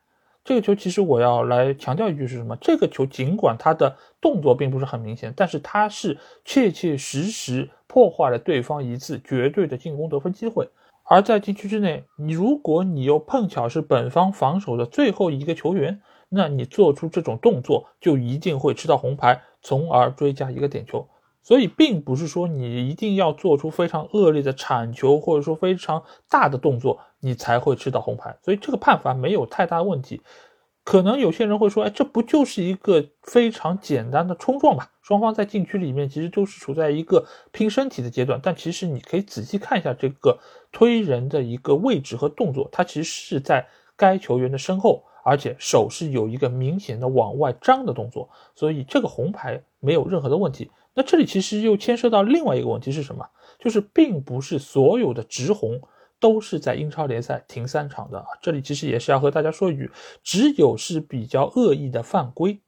[0.43, 2.57] 这个球其实我要来强调一句是什么？
[2.61, 10.69] 这个球尽管它的动作并不是很明显，但是它是切切实实破坏了对方一次绝对的进攻得分机会。
[11.05, 21.07] 而在禁区之内，你如果你又碰巧是本方防守的最后一个球员，那你做出这种动作就一定会吃到红牌，从而追加一个点球。
[21.43, 28.37] 所以，并不是说你一定要做出非常恶劣的铲球，或者说非常大的动作，你才会吃到红牌。
[28.43, 30.21] 所以这个判罚没有太大问题。
[30.83, 34.89] 可能有些人会说，哎，这不就是一个非常简单的冲撞嘛？
[35.03, 38.41] 双方在禁区里面其实都是处在一个拼身体的阶段。
[38.43, 40.39] 但其实你可以仔细看一下这个
[40.73, 48.29] 推人的一个位置和动作，它其实是在该球员的身后，而且手是有一个明显的往外张的动作。
[48.55, 50.71] 所以这个红牌没有任何的问题。
[50.95, 53.29] 那这里其实又牵涉到另外一个问题是什么？
[53.59, 55.79] 就是并不是所有的直红
[56.21, 58.25] 都是在英超联赛停三场的。
[58.41, 59.91] 这里其实也是要和大家说一句，
[60.23, 62.61] 只有是比较恶意的犯规，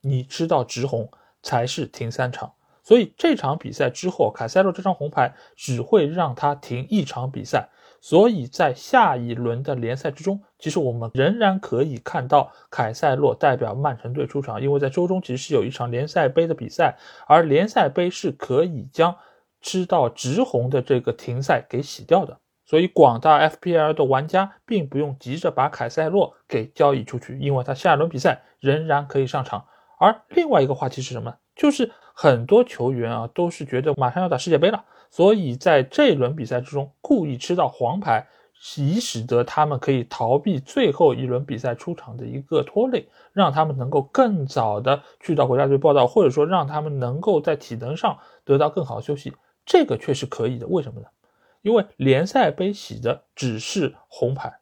[0.00, 1.10] 你吃到直红
[1.42, 2.54] 才是停三场。
[2.84, 7.68] 所以这场比赛之后，凯塞洛这张红牌只会让他停一场比赛。
[8.00, 16.98] 所以在下一轮的联赛之中，其实我们仍然可以看到凯塞洛代表曼城队出场，因为在周中其实是有一场联赛杯的比赛，
[17.28, 19.16] 而联赛杯是可以将
[19.60, 22.40] 吃到直红的这个停赛给洗掉的。
[22.72, 29.66] 所以广大 FPL 的玩家并不用急着把凯塞洛给交易出去，因为他下一轮比赛仍然可以上场。
[29.98, 31.34] 而另外一个话题是什么？
[31.54, 34.86] 就是很多球员啊都是觉得马上要打世界杯了。
[35.10, 38.26] 所以在这一轮比赛之中，故意吃到黄牌，
[38.78, 48.16] 以使得他们可以逃避最后一轮比赛出场的一个拖累，让他们能够更早的去到国家队报道，或者说让他们能够在体能上
[48.46, 49.34] 得到更好的休息，
[49.66, 50.66] 这个确实可以的。
[50.66, 51.06] 为什么呢？
[51.62, 54.60] 因为联赛杯洗的只是红牌，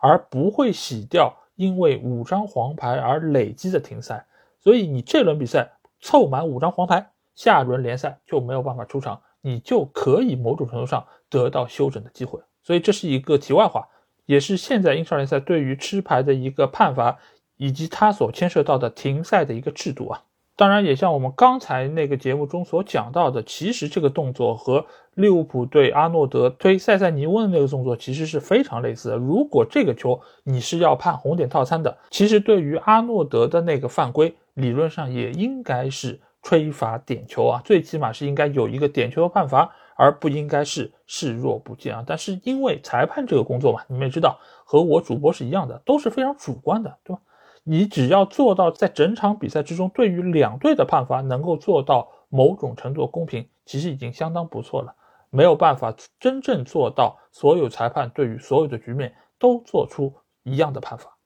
[0.00, 4.26] 而不会洗掉因为五张黄牌而累积的停赛，
[4.58, 12.40] 所以你这轮比赛凑满五张黄牌，下轮联赛就没有办法出场，你就可以某种程度上得到休整的机会。
[12.62, 13.88] 所以这是一个题外话，
[14.26, 17.18] 也是现在英超联赛对于吃牌的一个判罚，
[17.56, 20.24] 以及它所牵涉到的停赛的一个制度啊。
[20.54, 29.16] 当然，也像我们刚才那个节目中所讲到的，其实这个动作和利物浦对阿诺德推塞塞尼翁的那个动作其实是非常类似的。
[29.16, 39.70] 如果这个球你是要判红点套餐的，其实对于阿诺德的那个犯规，理论上也应该是吹罚点球啊，最起码是应该有一个点球的判罚。
[39.94, 42.02] 而不应该是视若不见啊！
[42.04, 47.20] 但是因为裁判这个工作嘛，你们也知道，和我主播是一样的，都是非常主观的，对吧？
[47.62, 54.92] 你只要做到在整场比赛之中，对于两队的判罚能够做到某种程度公平，其实已经相当不错了。
[55.34, 61.16] 没有办法真正做到所有裁判对于所有的局面都做出一样的判罚。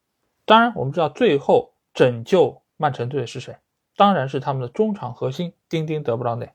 [0.45, 3.57] 当然，我们知道最后拯救曼城队的是谁？
[3.97, 6.53] 当然是他们的中场核心丁丁德布劳内。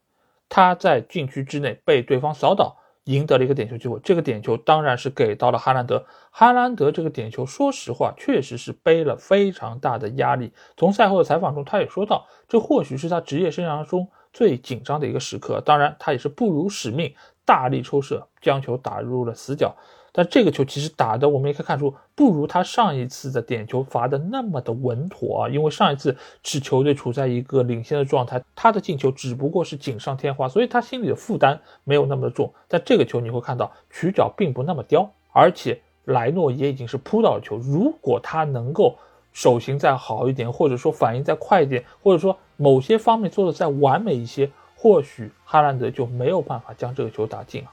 [0.48, 4.00] 他在禁区之内被对方扫倒，赢得了一个点球机会。
[4.04, 6.06] 这个点球当然是给到了哈兰德。
[6.30, 10.54] 哈兰德这个点球，说实话，确实是背了非常大的压力。
[10.78, 15.60] 从赛后的采访中，他也说到，这或许是他职业生涯中最紧张的一个时刻。
[15.62, 17.16] 当然，他也是不辱使命，
[17.52, 19.76] 大力抽射，将球打入了死角。
[20.14, 25.50] 但这个球其实打的，我们也可以看出，不如他上一次的点球罚的那么的稳妥啊。
[25.50, 32.54] 因为上一次是球队处在一个领先的状态，他的进球只不过是锦上添花，所以他心里的负担没有那么的重。
[32.70, 37.58] 但这个球你会看到曲角并不那么刁，而且莱诺也已经是扑到了球。
[37.58, 38.96] 如果他能够
[39.34, 44.50] 手型再好一点，或者说反应再快一点，或者说某些方面做的再完美一些，
[44.82, 47.72] 或许哈兰德就没有办法将这个球打进啊。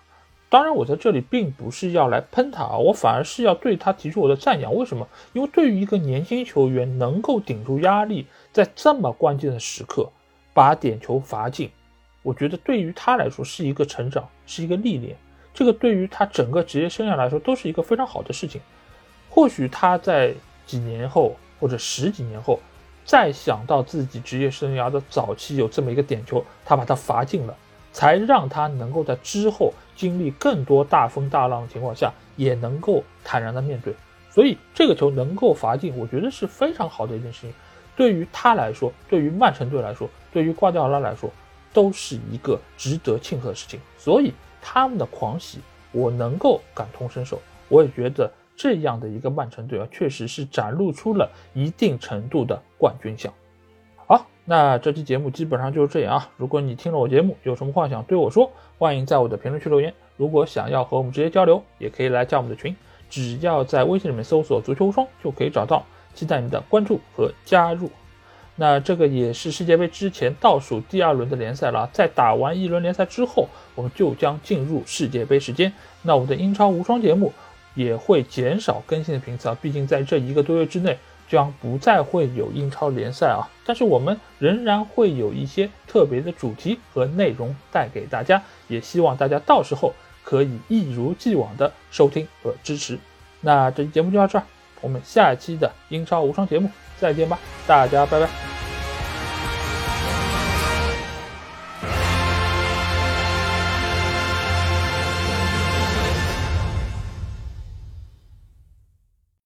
[0.51, 4.75] 当然，我在这里并不是要来喷他啊，我反而是要对他提出我的赞扬。
[4.75, 5.09] 为什么？
[5.33, 10.11] 因为对于一个年轻球员能够顶住压力，在这么关键的时刻
[10.53, 11.71] 把点球罚进，
[12.23, 15.17] 我觉得对于他来说是一个成长，是一个历练。
[15.55, 18.61] 这个对于他整个职业生涯来说都是一个非常好的事情。
[19.31, 20.35] 或许他在
[20.67, 22.61] 几年后或者十几年后，
[23.09, 27.57] 再想到自己职业生涯的早期有这么一个点球，他把他罚进了。
[27.91, 33.95] 才让他能够在之后经历更多大风大浪的情况下，也能够坦然的面对。
[34.31, 37.53] 所以这个球能够罚进，我觉得是非常好的一件事情。
[37.97, 41.31] 对于他来说，对于曼城队来说，对于瓜迪奥拉来说，
[41.73, 43.81] 都是一个值得庆贺的事情。
[43.97, 45.59] 所以他们的狂喜，
[45.91, 47.41] 我能够感同身受。
[47.69, 53.33] 我也觉得这样的一个曼城队啊，确实是展露出了一定程度的冠军相。
[54.05, 56.29] 好那这期节目基本上就是这样啊！
[56.37, 59.95] 如果你听了我节目，有什么话想对我说，欢迎在我的评论区留言。
[60.17, 62.75] 如果想要和我们直接交流，也可以来加我们的群，
[63.09, 65.87] 只要在微信里面搜索“足球无双”就可以找到。
[66.15, 67.89] 期待你的关注和加入。
[68.57, 75.73] 那这个也是世界杯之前倒数第二轮的联赛了，在打完一轮联赛之后，我们就将进入世界杯时间。
[76.03, 77.33] 那我们的英超无双节目
[77.79, 80.99] 也会减少更新的频次啊，毕竟在这一个多月之内。
[81.31, 89.93] 将不再会有英超联赛啊，但是我们仍然会有一些特别的主题和内容带给大家，也希望大家到时候
[90.25, 92.99] 可以一如既往的收听和支持。
[93.43, 94.45] 那这期节目就到这儿，
[94.81, 98.58] 我们下期的英超无双节目再见吧，大家拜拜。